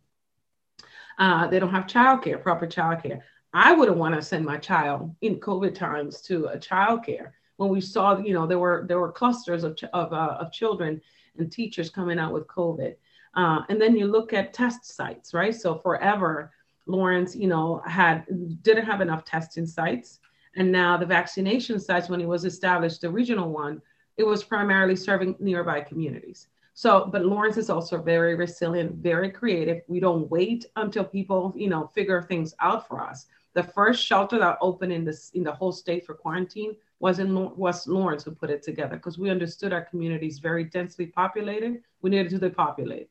Uh, 1.18 1.46
they 1.46 1.60
don't 1.60 1.70
have 1.70 1.86
childcare, 1.86 2.42
proper 2.42 2.66
childcare. 2.66 3.20
I 3.52 3.72
wouldn't 3.72 3.98
want 3.98 4.16
to 4.16 4.22
send 4.22 4.44
my 4.44 4.56
child 4.56 5.14
in 5.20 5.38
COVID 5.38 5.74
times 5.74 6.20
to 6.22 6.46
a 6.46 6.58
childcare 6.58 7.30
when 7.56 7.70
we 7.70 7.80
saw, 7.80 8.18
you 8.18 8.34
know, 8.34 8.46
there 8.46 8.58
were 8.58 8.84
there 8.88 9.00
were 9.00 9.12
clusters 9.12 9.64
of 9.64 9.78
of, 9.92 10.12
uh, 10.12 10.36
of 10.40 10.52
children 10.52 11.00
and 11.38 11.50
teachers 11.50 11.90
coming 11.90 12.18
out 12.18 12.32
with 12.32 12.46
COVID. 12.46 12.94
Uh, 13.34 13.62
and 13.68 13.80
then 13.80 13.96
you 13.96 14.06
look 14.06 14.32
at 14.32 14.52
test 14.52 14.84
sites, 14.84 15.34
right? 15.34 15.54
So 15.54 15.76
forever, 15.76 16.52
Lawrence, 16.86 17.34
you 17.34 17.48
know, 17.48 17.82
had 17.86 18.24
didn't 18.62 18.86
have 18.86 19.00
enough 19.00 19.24
testing 19.24 19.66
sites. 19.66 20.20
And 20.56 20.70
now 20.70 20.96
the 20.96 21.06
vaccination 21.06 21.80
sites, 21.80 22.08
when 22.08 22.20
it 22.20 22.28
was 22.28 22.44
established, 22.44 23.00
the 23.00 23.10
regional 23.10 23.50
one, 23.50 23.82
it 24.16 24.24
was 24.24 24.44
primarily 24.44 24.94
serving 24.94 25.34
nearby 25.40 25.80
communities. 25.80 26.46
So, 26.74 27.08
but 27.10 27.24
Lawrence 27.24 27.56
is 27.56 27.70
also 27.70 28.00
very 28.00 28.34
resilient, 28.34 28.96
very 28.96 29.30
creative. 29.30 29.82
We 29.88 30.00
don't 30.00 30.30
wait 30.30 30.66
until 30.76 31.04
people, 31.04 31.52
you 31.56 31.68
know, 31.68 31.90
figure 31.94 32.22
things 32.22 32.54
out 32.60 32.86
for 32.88 33.02
us. 33.02 33.26
The 33.54 33.62
first 33.62 34.04
shelter 34.04 34.38
that 34.38 34.58
opened 34.60 34.92
in 34.92 35.04
this 35.04 35.30
in 35.30 35.44
the 35.44 35.52
whole 35.52 35.72
state 35.72 36.04
for 36.04 36.14
quarantine 36.14 36.74
was 37.04 37.18
in 37.18 37.54
was 37.54 37.86
Lawrence 37.86 38.24
who 38.24 38.30
put 38.30 38.48
it 38.48 38.62
together 38.62 38.96
because 38.96 39.18
we 39.18 39.28
understood 39.28 39.74
our 39.74 39.84
communities 39.84 40.38
very 40.38 40.64
densely 40.64 41.04
populated. 41.04 41.82
We 42.00 42.08
needed 42.08 42.30
to 42.30 42.38
depopulate. 42.38 43.10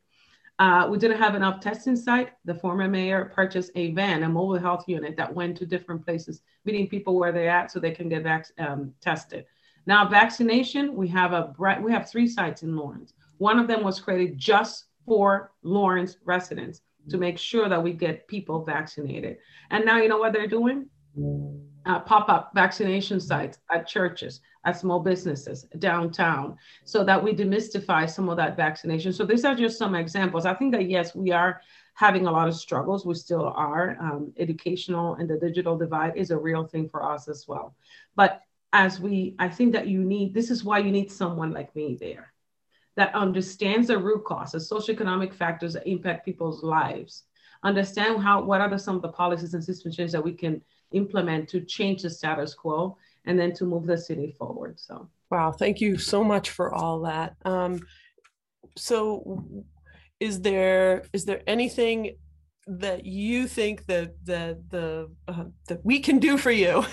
Uh, 0.58 0.88
we 0.90 0.98
didn't 0.98 1.20
have 1.20 1.36
enough 1.36 1.60
testing 1.60 1.96
site. 1.96 2.30
The 2.44 2.56
former 2.56 2.88
mayor 2.90 3.26
purchased 3.36 3.70
a 3.76 3.92
van, 3.92 4.24
a 4.24 4.30
mobile 4.30 4.58
health 4.58 4.86
unit 4.88 5.16
that 5.18 5.32
went 5.32 5.56
to 5.58 5.68
different 5.68 6.04
places, 6.04 6.42
meeting 6.66 6.88
people 6.88 7.20
where 7.20 7.32
they're 7.32 7.56
at 7.60 7.70
so 7.70 7.80
they 7.80 7.92
can 7.92 8.10
get 8.10 8.24
vac- 8.24 8.58
um, 8.58 8.92
tested. 9.00 9.46
Now, 9.86 10.10
vaccination, 10.10 10.96
we 10.96 11.08
have 11.10 11.34
a 11.34 11.54
we 11.84 11.92
have 11.92 12.10
three 12.10 12.28
sites 12.28 12.64
in 12.64 12.76
Lawrence. 12.76 13.14
One 13.38 13.60
of 13.60 13.68
them 13.68 13.84
was 13.84 14.00
created 14.00 14.40
just 14.40 14.86
for 15.06 15.52
Lawrence 15.62 16.18
residents 16.26 16.82
to 17.12 17.18
make 17.20 17.38
sure 17.38 17.70
that 17.70 17.84
we 17.84 17.94
get 17.94 18.28
people 18.28 18.66
vaccinated. 18.66 19.38
And 19.70 19.86
now 19.86 19.98
you 19.98 20.08
know 20.08 20.18
what 20.18 20.34
they're 20.34 20.56
doing? 20.60 20.90
Uh, 21.86 22.00
pop 22.00 22.30
up 22.30 22.52
vaccination 22.56 23.20
sites 23.20 23.60
at 23.70 23.86
churches, 23.86 24.40
at 24.64 24.80
small 24.80 25.02
businesses 25.02 25.66
downtown, 25.80 26.58
so 26.86 27.04
that 27.04 27.22
we 27.22 27.34
demystify 27.34 28.10
some 28.10 28.30
of 28.30 28.38
that 28.38 28.56
vaccination. 28.56 29.12
So 29.12 29.26
these 29.26 29.44
are 29.44 29.54
just 29.54 29.78
some 29.78 29.94
examples. 29.94 30.46
I 30.46 30.54
think 30.54 30.72
that 30.72 30.90
yes, 30.90 31.14
we 31.14 31.32
are 31.32 31.62
having 31.94 32.26
a 32.26 32.32
lot 32.32 32.48
of 32.48 32.56
struggles. 32.56 33.06
We 33.06 33.14
still 33.16 33.52
are. 33.56 33.98
Um, 34.00 34.34
educational 34.38 35.16
and 35.16 35.30
the 35.30 35.38
digital 35.38 35.78
divide 35.78 36.16
is 36.16 36.32
a 36.32 36.38
real 36.38 36.66
thing 36.66 36.88
for 36.88 37.04
us 37.04 37.28
as 37.28 37.46
well. 37.48 37.76
But 38.16 38.42
as 38.72 39.00
we, 39.00 39.36
I 39.38 39.50
think 39.50 39.74
that 39.74 39.88
you 39.88 40.04
need, 40.04 40.34
this 40.34 40.50
is 40.50 40.64
why 40.64 40.80
you 40.80 40.92
need 40.92 41.12
someone 41.12 41.52
like 41.52 41.76
me 41.76 41.98
there 42.00 42.34
that 42.96 43.14
understands 43.14 43.88
the 43.88 43.98
root 43.98 44.24
causes, 44.24 44.70
socioeconomic 44.72 45.34
factors 45.34 45.74
that 45.74 45.88
impact 45.88 46.26
people's 46.26 46.64
lives, 46.64 47.24
understand 47.64 48.22
how 48.22 48.44
what 48.44 48.62
are 48.62 48.70
the, 48.70 48.80
some 48.80 48.96
of 48.96 49.02
the 49.02 49.10
policies 49.10 49.54
and 49.54 49.64
system 49.64 49.92
changes 49.92 50.14
that 50.14 50.24
we 50.24 50.34
can 50.34 50.62
implement 50.94 51.50
to 51.50 51.62
change 51.62 52.04
the 52.04 52.10
status 52.10 52.54
quo 52.54 52.98
and 53.26 53.40
then 53.40 53.54
to 53.54 53.66
move 53.66 53.86
the 53.86 53.98
city 53.98 54.36
forward. 54.38 54.80
So 54.80 55.10
wow, 55.30 55.52
thank 55.52 55.82
you 55.82 55.98
so 55.98 56.24
much 56.24 56.50
for 56.52 56.74
all 56.74 57.02
that. 57.02 57.36
Um, 57.46 57.82
so 58.78 59.66
is 60.20 60.42
there 60.42 61.04
is 61.14 61.26
there 61.26 61.42
anything 61.48 62.16
that 62.68 63.06
you 63.06 63.48
think 63.48 63.86
that 63.88 64.14
that 64.26 64.70
the 64.70 65.12
uh, 65.28 65.46
that 65.68 65.84
we 65.84 66.00
can 66.00 66.20
do 66.20 66.38
for 66.38 66.52
you 66.52 66.86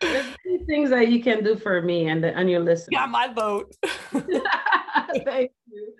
There's 0.00 0.26
many 0.44 0.64
things 0.66 0.90
that 0.90 1.08
you 1.08 1.22
can 1.22 1.42
do 1.42 1.56
for 1.56 1.82
me 1.82 2.08
and, 2.08 2.22
the, 2.22 2.36
and 2.36 2.48
your 2.50 2.60
listeners. 2.60 2.88
Yeah, 2.92 3.06
my 3.06 3.32
vote. 3.32 3.74
Thank 4.12 5.52
you. 5.66 5.94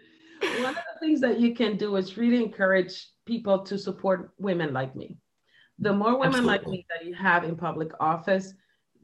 One 0.62 0.70
of 0.70 0.76
the 0.76 1.00
things 1.00 1.20
that 1.20 1.40
you 1.40 1.54
can 1.54 1.76
do 1.76 1.96
is 1.96 2.16
really 2.16 2.42
encourage 2.42 3.08
people 3.26 3.60
to 3.64 3.76
support 3.76 4.30
women 4.38 4.72
like 4.72 4.94
me. 4.94 5.16
The 5.78 5.92
more 5.92 6.18
women 6.18 6.48
Absolutely. 6.48 6.50
like 6.50 6.66
me 6.66 6.86
that 6.90 7.06
you 7.06 7.14
have 7.14 7.44
in 7.44 7.56
public 7.56 7.90
office, 8.00 8.54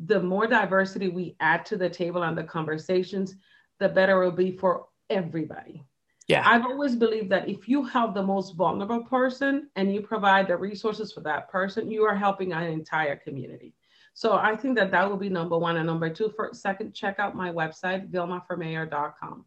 the 0.06 0.20
more 0.20 0.46
diversity 0.46 1.08
we 1.08 1.37
add 1.40 1.64
to 1.66 1.76
the 1.76 1.88
table 1.88 2.22
and 2.24 2.37
the 2.37 2.44
conversations, 2.44 3.37
the 3.78 3.88
better 3.88 4.22
it 4.22 4.24
will 4.24 4.32
be 4.32 4.56
for 4.56 4.87
everybody. 5.10 5.84
Yeah. 6.26 6.42
I've 6.46 6.64
always 6.64 6.96
believed 6.96 7.30
that 7.30 7.48
if 7.48 7.68
you 7.68 7.84
help 7.84 8.14
the 8.14 8.22
most 8.22 8.54
vulnerable 8.54 9.04
person 9.04 9.68
and 9.76 9.92
you 9.94 10.00
provide 10.00 10.48
the 10.48 10.56
resources 10.56 11.12
for 11.12 11.20
that 11.20 11.50
person, 11.50 11.90
you 11.90 12.02
are 12.04 12.16
helping 12.16 12.52
an 12.52 12.64
entire 12.64 13.16
community. 13.16 13.74
So 14.14 14.34
I 14.34 14.56
think 14.56 14.76
that 14.76 14.90
that 14.92 15.08
will 15.08 15.16
be 15.16 15.28
number 15.28 15.58
one. 15.58 15.76
And 15.76 15.87
number 15.87 16.08
two, 16.08 16.32
for 16.34 16.50
second, 16.52 16.94
check 16.94 17.18
out 17.18 17.34
my 17.34 17.50
website, 17.50 18.10
vilmaformayor.com. 18.10 19.44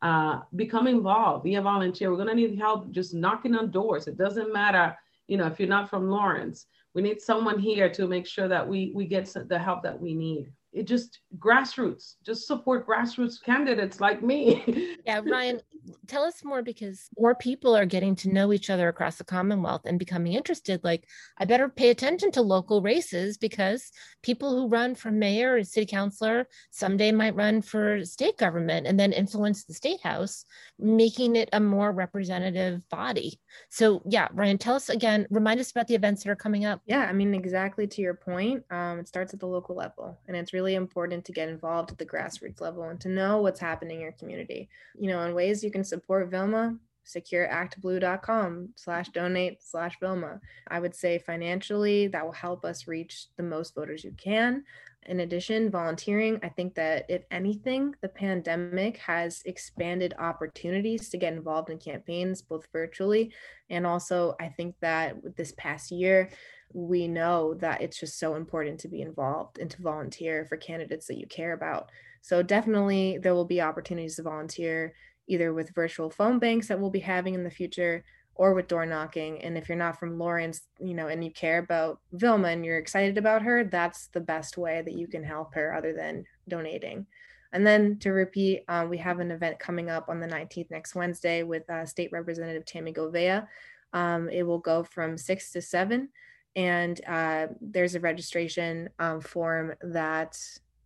Uh, 0.00 0.40
become 0.54 0.86
involved, 0.86 1.42
be 1.42 1.56
a 1.56 1.62
volunteer. 1.62 2.10
We're 2.10 2.16
going 2.16 2.28
to 2.28 2.34
need 2.34 2.56
help 2.58 2.90
just 2.92 3.12
knocking 3.12 3.56
on 3.56 3.72
doors. 3.72 4.06
It 4.06 4.16
doesn't 4.16 4.52
matter, 4.52 4.96
you 5.28 5.36
know, 5.36 5.46
if 5.46 5.60
you're 5.60 5.68
not 5.68 5.88
from 5.88 6.08
Lawrence, 6.08 6.66
we 6.94 7.02
need 7.02 7.20
someone 7.20 7.58
here 7.58 7.88
to 7.90 8.08
make 8.08 8.26
sure 8.26 8.48
that 8.48 8.66
we, 8.66 8.92
we 8.94 9.06
get 9.06 9.32
the 9.48 9.58
help 9.58 9.82
that 9.84 10.00
we 10.00 10.14
need. 10.14 10.50
It 10.72 10.86
just 10.86 11.20
grassroots 11.38 12.14
just 12.24 12.46
support 12.46 12.86
grassroots 12.86 13.42
candidates 13.42 14.00
like 14.00 14.22
me. 14.22 14.96
Yeah 15.06 15.20
ryan 15.24 15.60
tell 16.06 16.24
us 16.24 16.44
more 16.44 16.62
because 16.62 17.08
more 17.18 17.34
people 17.34 17.76
are 17.76 17.86
getting 17.86 18.14
to 18.16 18.32
know 18.32 18.52
each 18.52 18.70
other 18.70 18.88
across 18.88 19.16
the 19.16 19.24
commonwealth 19.24 19.82
and 19.84 19.98
becoming 19.98 20.32
interested 20.32 20.82
like 20.84 21.04
i 21.38 21.44
better 21.44 21.68
pay 21.68 21.90
attention 21.90 22.30
to 22.30 22.42
local 22.42 22.82
races 22.82 23.36
because 23.38 23.90
people 24.22 24.50
who 24.50 24.68
run 24.68 24.94
for 24.94 25.10
mayor 25.10 25.54
or 25.56 25.64
city 25.64 25.86
councilor 25.86 26.46
someday 26.70 27.12
might 27.12 27.34
run 27.34 27.62
for 27.62 28.04
state 28.04 28.36
government 28.36 28.86
and 28.86 28.98
then 28.98 29.12
influence 29.12 29.64
the 29.64 29.74
state 29.74 30.00
house 30.02 30.44
making 30.78 31.36
it 31.36 31.48
a 31.52 31.60
more 31.60 31.92
representative 31.92 32.88
body 32.88 33.40
so 33.68 34.02
yeah 34.06 34.28
ryan 34.32 34.58
tell 34.58 34.74
us 34.74 34.88
again 34.88 35.26
remind 35.30 35.60
us 35.60 35.70
about 35.70 35.86
the 35.86 35.94
events 35.94 36.22
that 36.22 36.30
are 36.30 36.36
coming 36.36 36.64
up 36.64 36.80
yeah 36.86 37.06
i 37.08 37.12
mean 37.12 37.34
exactly 37.34 37.86
to 37.86 38.00
your 38.02 38.14
point 38.14 38.62
um, 38.70 38.98
it 38.98 39.08
starts 39.08 39.34
at 39.34 39.40
the 39.40 39.46
local 39.46 39.74
level 39.74 40.18
and 40.26 40.36
it's 40.36 40.52
really 40.52 40.74
important 40.74 41.24
to 41.24 41.32
get 41.32 41.48
involved 41.48 41.90
at 41.90 41.98
the 41.98 42.06
grassroots 42.06 42.60
level 42.60 42.84
and 42.84 43.00
to 43.00 43.08
know 43.08 43.42
what's 43.42 43.60
happening 43.60 43.96
in 43.96 44.02
your 44.02 44.12
community. 44.12 44.68
You 44.98 45.08
know, 45.08 45.22
in 45.22 45.34
ways 45.34 45.62
you 45.62 45.70
can 45.70 45.77
support 45.84 46.30
Vilma, 46.30 46.76
secure.actblue.com 47.04 48.70
slash 48.76 49.08
donate 49.10 49.62
slash 49.62 49.96
Vilma. 50.00 50.40
I 50.68 50.80
would 50.80 50.94
say 50.94 51.18
financially, 51.18 52.08
that 52.08 52.24
will 52.24 52.32
help 52.32 52.64
us 52.64 52.86
reach 52.86 53.26
the 53.36 53.42
most 53.42 53.74
voters 53.74 54.04
you 54.04 54.12
can. 54.16 54.64
In 55.06 55.20
addition, 55.20 55.70
volunteering, 55.70 56.38
I 56.42 56.50
think 56.50 56.74
that 56.74 57.06
if 57.08 57.22
anything, 57.30 57.94
the 58.02 58.08
pandemic 58.08 58.98
has 58.98 59.42
expanded 59.46 60.12
opportunities 60.18 61.08
to 61.08 61.16
get 61.16 61.32
involved 61.32 61.70
in 61.70 61.78
campaigns, 61.78 62.42
both 62.42 62.66
virtually 62.72 63.32
and 63.70 63.86
also 63.86 64.34
I 64.40 64.48
think 64.48 64.76
that 64.80 65.22
with 65.22 65.36
this 65.36 65.52
past 65.56 65.90
year, 65.90 66.30
we 66.72 67.08
know 67.08 67.54
that 67.54 67.80
it's 67.80 67.98
just 67.98 68.18
so 68.18 68.34
important 68.34 68.80
to 68.80 68.88
be 68.88 69.00
involved 69.00 69.58
and 69.58 69.70
to 69.70 69.82
volunteer 69.82 70.44
for 70.44 70.56
candidates 70.56 71.06
that 71.06 71.18
you 71.18 71.26
care 71.26 71.52
about. 71.52 71.90
So 72.20 72.42
definitely 72.42 73.18
there 73.18 73.34
will 73.34 73.46
be 73.46 73.60
opportunities 73.60 74.16
to 74.16 74.22
volunteer 74.22 74.94
either 75.28 75.54
with 75.54 75.74
virtual 75.74 76.10
phone 76.10 76.38
banks 76.38 76.68
that 76.68 76.80
we'll 76.80 76.90
be 76.90 76.98
having 76.98 77.34
in 77.34 77.44
the 77.44 77.50
future 77.50 78.04
or 78.34 78.54
with 78.54 78.68
door 78.68 78.86
knocking. 78.86 79.42
And 79.42 79.58
if 79.58 79.68
you're 79.68 79.78
not 79.78 79.98
from 79.98 80.18
Lawrence, 80.18 80.62
you 80.80 80.94
know, 80.94 81.08
and 81.08 81.24
you 81.24 81.30
care 81.30 81.58
about 81.58 82.00
Vilma 82.12 82.48
and 82.48 82.64
you're 82.64 82.78
excited 82.78 83.18
about 83.18 83.42
her, 83.42 83.64
that's 83.64 84.06
the 84.08 84.20
best 84.20 84.56
way 84.56 84.80
that 84.82 84.94
you 84.94 85.08
can 85.08 85.24
help 85.24 85.54
her 85.54 85.74
other 85.74 85.92
than 85.92 86.24
donating. 86.48 87.06
And 87.52 87.66
then 87.66 87.98
to 88.00 88.10
repeat, 88.10 88.64
um, 88.68 88.88
we 88.88 88.98
have 88.98 89.20
an 89.20 89.30
event 89.30 89.58
coming 89.58 89.90
up 89.90 90.08
on 90.08 90.20
the 90.20 90.26
19th 90.26 90.70
next 90.70 90.94
Wednesday 90.94 91.42
with 91.42 91.68
uh, 91.68 91.84
State 91.84 92.12
Representative 92.12 92.64
Tammy 92.64 92.92
Govea. 92.92 93.46
Um, 93.92 94.28
it 94.28 94.42
will 94.42 94.58
go 94.58 94.84
from 94.84 95.16
6 95.16 95.52
to 95.52 95.62
7 95.62 96.08
and 96.56 97.00
uh, 97.06 97.46
there's 97.60 97.94
a 97.94 98.00
registration 98.00 98.88
um, 98.98 99.20
form 99.20 99.74
that 99.80 100.36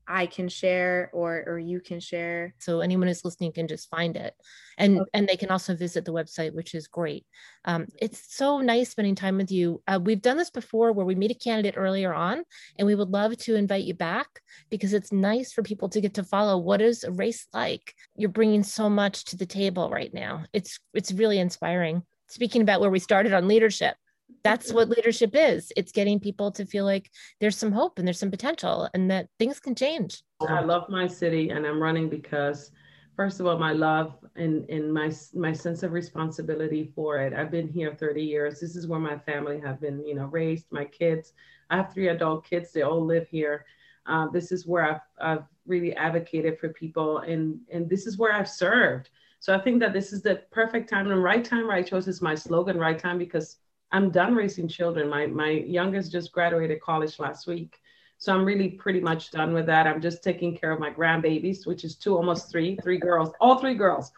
I 0.07 0.27
can 0.27 0.49
share 0.49 1.11
or 1.13 1.45
or 1.47 1.59
you 1.59 1.81
can 1.81 2.01
share. 2.01 2.55
So 2.59 2.81
anyone 2.81 3.09
who's 3.09 3.25
listening 3.25 3.53
can 3.53 3.69
just 3.69 3.89
find 3.91 4.17
it, 4.17 4.35
and 4.79 5.01
okay. 5.01 5.11
and 5.15 5.29
they 5.29 5.37
can 5.37 5.51
also 5.51 5.75
visit 5.75 6.05
the 6.05 6.13
website, 6.13 6.55
which 6.55 6.75
is 6.75 6.89
great. 6.89 7.27
Um, 7.65 7.87
it's 8.01 8.35
so 8.35 8.61
nice 8.61 8.91
spending 8.91 9.15
time 9.15 9.37
with 9.37 9.51
you. 9.51 9.83
Uh, 9.87 10.01
we've 10.03 10.23
done 10.23 10.37
this 10.37 10.51
before, 10.51 10.93
where 10.93 11.07
we 11.07 11.15
meet 11.15 11.31
a 11.31 11.35
candidate 11.35 11.75
earlier 11.77 12.13
on, 12.13 12.43
and 12.79 12.87
we 12.87 12.95
would 12.95 13.11
love 13.11 13.37
to 13.39 13.55
invite 13.55 13.85
you 13.85 13.95
back 13.95 14.41
because 14.71 14.93
it's 14.93 15.13
nice 15.13 15.53
for 15.53 15.63
people 15.63 15.89
to 15.91 16.01
get 16.01 16.15
to 16.15 16.25
follow 16.25 16.59
what 16.59 16.81
is 16.81 17.05
a 17.05 17.13
race 17.13 17.47
like. 17.53 17.95
You're 18.17 18.31
bringing 18.31 18.63
so 18.63 18.91
much 18.91 19.25
to 19.27 19.37
the 19.37 19.47
table 19.47 19.91
right 19.91 20.13
now. 20.13 20.45
It's 20.53 20.79
it's 20.95 21.13
really 21.13 21.39
inspiring. 21.39 22.03
Speaking 22.29 22.63
about 22.63 22.81
where 22.81 22.91
we 22.91 22.99
started 22.99 23.35
on 23.35 23.47
leadership, 23.47 23.95
that's 24.45 24.73
what 24.73 24.89
leadership 24.89 25.31
is. 25.35 25.73
It's 25.77 25.93
getting 25.93 26.19
people 26.19 26.51
to 26.53 26.67
feel 26.67 26.85
like 26.85 27.11
there's 27.41 27.57
some 27.57 27.73
hope 27.73 27.99
and 27.99 28.07
there's 28.07 28.19
some 28.19 28.31
potential 28.31 28.89
and 28.95 29.11
that 29.11 29.29
things 29.39 29.61
can 29.61 29.75
change. 29.75 30.23
I 30.49 30.61
love 30.61 30.89
my 30.89 31.07
city 31.07 31.51
and 31.51 31.67
i'm 31.67 31.81
running 31.81 32.09
because 32.09 32.73
first 33.17 33.39
of 33.41 33.47
all 33.47 33.59
my 33.59 33.73
love 33.73 34.17
and, 34.37 34.69
and 34.69 34.93
my 34.93 35.13
my 35.35 35.53
sense 35.53 35.83
of 35.83 35.93
responsibility 35.93 36.93
for 36.95 37.19
it. 37.19 37.33
I've 37.33 37.51
been 37.51 37.69
here 37.69 37.95
30 37.95 38.23
years. 38.23 38.61
This 38.61 38.77
is 38.77 38.87
where 38.87 39.01
my 39.01 39.19
family 39.19 39.61
have 39.61 39.81
been 39.81 40.05
you 40.07 40.15
know 40.15 40.27
raised 40.27 40.67
my 40.71 40.85
kids. 40.85 41.33
I 41.71 41.77
have 41.77 41.93
three 41.93 42.09
adult 42.09 42.45
kids. 42.49 42.73
They 42.73 42.83
all 42.83 43.05
live 43.05 43.29
here. 43.29 43.65
Uh, 44.07 44.27
this 44.29 44.51
is 44.51 44.67
where 44.67 44.85
I've, 44.85 45.01
I've 45.21 45.45
really 45.67 45.95
advocated 45.95 46.59
for 46.59 46.71
people 46.71 47.19
and 47.19 47.61
and 47.73 47.89
this 47.89 48.07
is 48.07 48.19
where 48.19 48.33
i've 48.33 48.49
served. 48.49 49.11
So 49.39 49.55
i 49.55 49.61
think 49.61 49.81
that 49.81 49.93
this 49.93 50.13
is 50.13 50.23
the 50.23 50.43
perfect 50.51 50.89
time 50.89 51.11
and 51.11 51.23
right 51.23 51.45
time 51.45 51.69
right 51.69 51.87
choice 51.87 52.09
is 52.09 52.23
my 52.23 52.35
slogan 52.35 52.79
right 52.79 52.99
time 52.99 53.19
because 53.19 53.59
I'm 53.93 54.11
done 54.11 54.35
raising 54.35 54.69
children. 54.69 55.09
My 55.09 55.27
my 55.27 55.51
youngest 55.51 56.13
just 56.13 56.33
graduated 56.33 56.81
college 56.81 57.19
last 57.19 57.47
week. 57.47 57.79
So 58.19 58.33
I'm 58.33 58.45
really 58.45 58.69
pretty 58.69 59.01
much 59.01 59.31
done 59.33 59.53
with 59.53 59.67
that. 59.67 59.87
I'm 59.87 60.01
just 60.01 60.23
taking 60.23 60.57
care 60.57 60.71
of 60.71 60.79
my 60.79 60.91
grandbabies, 60.91 61.67
which 61.67 61.83
is 61.85 61.97
two, 61.97 62.17
almost 62.17 62.51
three, 62.51 62.79
three 62.83 62.99
girls, 62.99 63.31
all 63.41 63.59
three 63.59 63.75
girls. 63.75 64.13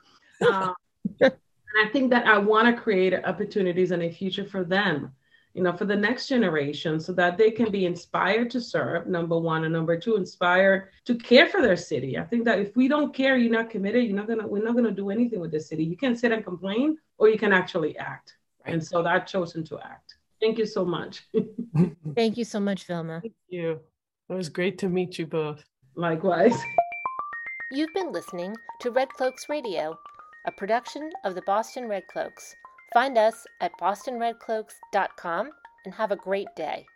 Um, 0.46 0.74
And 1.74 1.88
I 1.88 1.90
think 1.90 2.10
that 2.10 2.26
I 2.26 2.38
want 2.38 2.74
to 2.74 2.80
create 2.80 3.14
opportunities 3.24 3.90
and 3.90 4.02
a 4.02 4.10
future 4.10 4.44
for 4.44 4.62
them, 4.62 5.12
you 5.54 5.62
know, 5.62 5.72
for 5.72 5.86
the 5.86 5.96
next 5.96 6.28
generation 6.28 7.00
so 7.00 7.12
that 7.14 7.36
they 7.36 7.50
can 7.50 7.70
be 7.70 7.84
inspired 7.84 8.48
to 8.50 8.60
serve, 8.60 9.08
number 9.08 9.36
one, 9.36 9.64
and 9.64 9.72
number 9.72 9.98
two, 9.98 10.14
inspired 10.14 10.90
to 11.04 11.16
care 11.16 11.48
for 11.48 11.60
their 11.60 11.76
city. 11.76 12.16
I 12.16 12.24
think 12.24 12.44
that 12.44 12.60
if 12.60 12.76
we 12.76 12.86
don't 12.86 13.12
care, 13.12 13.36
you're 13.36 13.50
not 13.50 13.70
committed, 13.70 14.04
you're 14.04 14.16
not 14.16 14.28
gonna, 14.28 14.46
we're 14.46 14.62
not 14.62 14.76
gonna 14.76 14.92
do 14.92 15.10
anything 15.10 15.40
with 15.40 15.50
the 15.50 15.58
city. 15.58 15.84
You 15.84 15.96
can 15.96 16.14
sit 16.14 16.30
and 16.30 16.44
complain 16.44 16.96
or 17.18 17.28
you 17.28 17.38
can 17.38 17.52
actually 17.52 17.98
act. 17.98 18.36
Right. 18.64 18.74
And 18.74 18.84
so 18.84 19.04
I've 19.04 19.26
chosen 19.26 19.64
to 19.64 19.78
act. 19.78 20.16
Thank 20.40 20.58
you 20.58 20.66
so 20.66 20.84
much. 20.84 21.26
Thank 22.14 22.36
you 22.36 22.44
so 22.44 22.60
much, 22.60 22.84
Vilma. 22.84 23.20
Thank 23.20 23.34
you. 23.48 23.80
It 24.28 24.34
was 24.34 24.48
great 24.48 24.78
to 24.78 24.88
meet 24.88 25.18
you 25.18 25.26
both. 25.26 25.64
Likewise. 25.96 26.56
You've 27.72 27.94
been 27.94 28.12
listening 28.12 28.54
to 28.80 28.90
Red 28.90 29.08
Cloaks 29.10 29.48
Radio, 29.48 29.98
a 30.46 30.52
production 30.52 31.10
of 31.24 31.34
the 31.34 31.42
Boston 31.42 31.88
Red 31.88 32.06
Cloaks. 32.12 32.54
Find 32.92 33.18
us 33.18 33.46
at 33.60 33.72
bostonredcloaks.com 33.80 35.50
and 35.84 35.94
have 35.94 36.12
a 36.12 36.16
great 36.16 36.48
day. 36.56 36.86